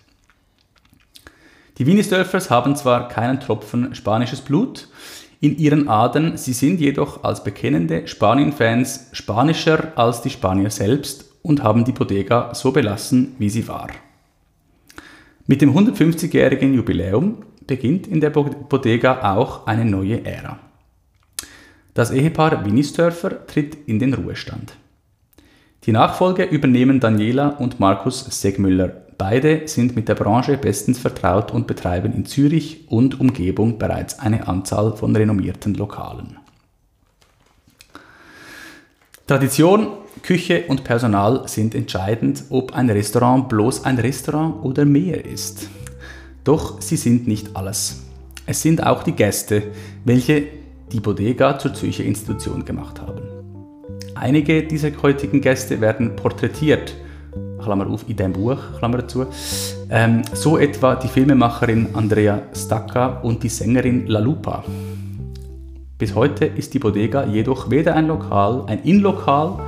[1.78, 4.88] Die Wienisdörfers haben zwar keinen Tropfen spanisches Blut
[5.42, 11.64] in ihren Adern, sie sind jedoch als bekennende Spanien-Fans spanischer als die Spanier selbst und
[11.64, 13.88] haben die Bodega so belassen, wie sie war.
[15.48, 20.60] Mit dem 150-jährigen Jubiläum beginnt in der Bodega auch eine neue Ära.
[21.92, 24.76] Das Ehepaar Winisdörfer tritt in den Ruhestand.
[25.86, 29.01] Die Nachfolge übernehmen Daniela und Markus Segmüller.
[29.24, 34.48] Beide sind mit der Branche bestens vertraut und betreiben in Zürich und Umgebung bereits eine
[34.48, 36.38] Anzahl von renommierten Lokalen.
[39.28, 39.86] Tradition,
[40.24, 45.68] Küche und Personal sind entscheidend, ob ein Restaurant bloß ein Restaurant oder mehr ist.
[46.42, 48.02] Doch sie sind nicht alles.
[48.44, 49.62] Es sind auch die Gäste,
[50.04, 50.48] welche
[50.90, 53.22] die Bodega zur Zürcher Institution gemacht haben.
[54.16, 56.96] Einige dieser heutigen Gäste werden porträtiert,
[57.62, 59.26] Klammer auf, in dem Buch, Klammer zu.
[59.90, 64.64] Ähm, so etwa die Filmemacherin Andrea Stacca und die Sängerin La Lupa.
[65.98, 69.58] Bis heute ist die Bodega jedoch weder ein Lokal, ein Inlokal,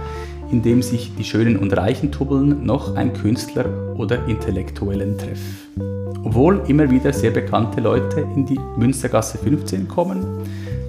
[0.50, 5.40] in dem sich die Schönen und Reichen tubbeln, noch ein Künstler- oder intellektuellen Treff.
[6.24, 10.24] Obwohl immer wieder sehr bekannte Leute in die Münstergasse 15 kommen,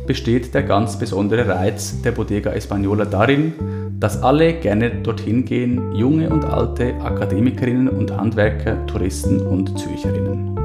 [0.07, 3.53] besteht der ganz besondere Reiz der Bodega Española darin,
[3.99, 10.64] dass alle gerne dorthin gehen, junge und alte Akademikerinnen und Handwerker, Touristen und Zürcherinnen.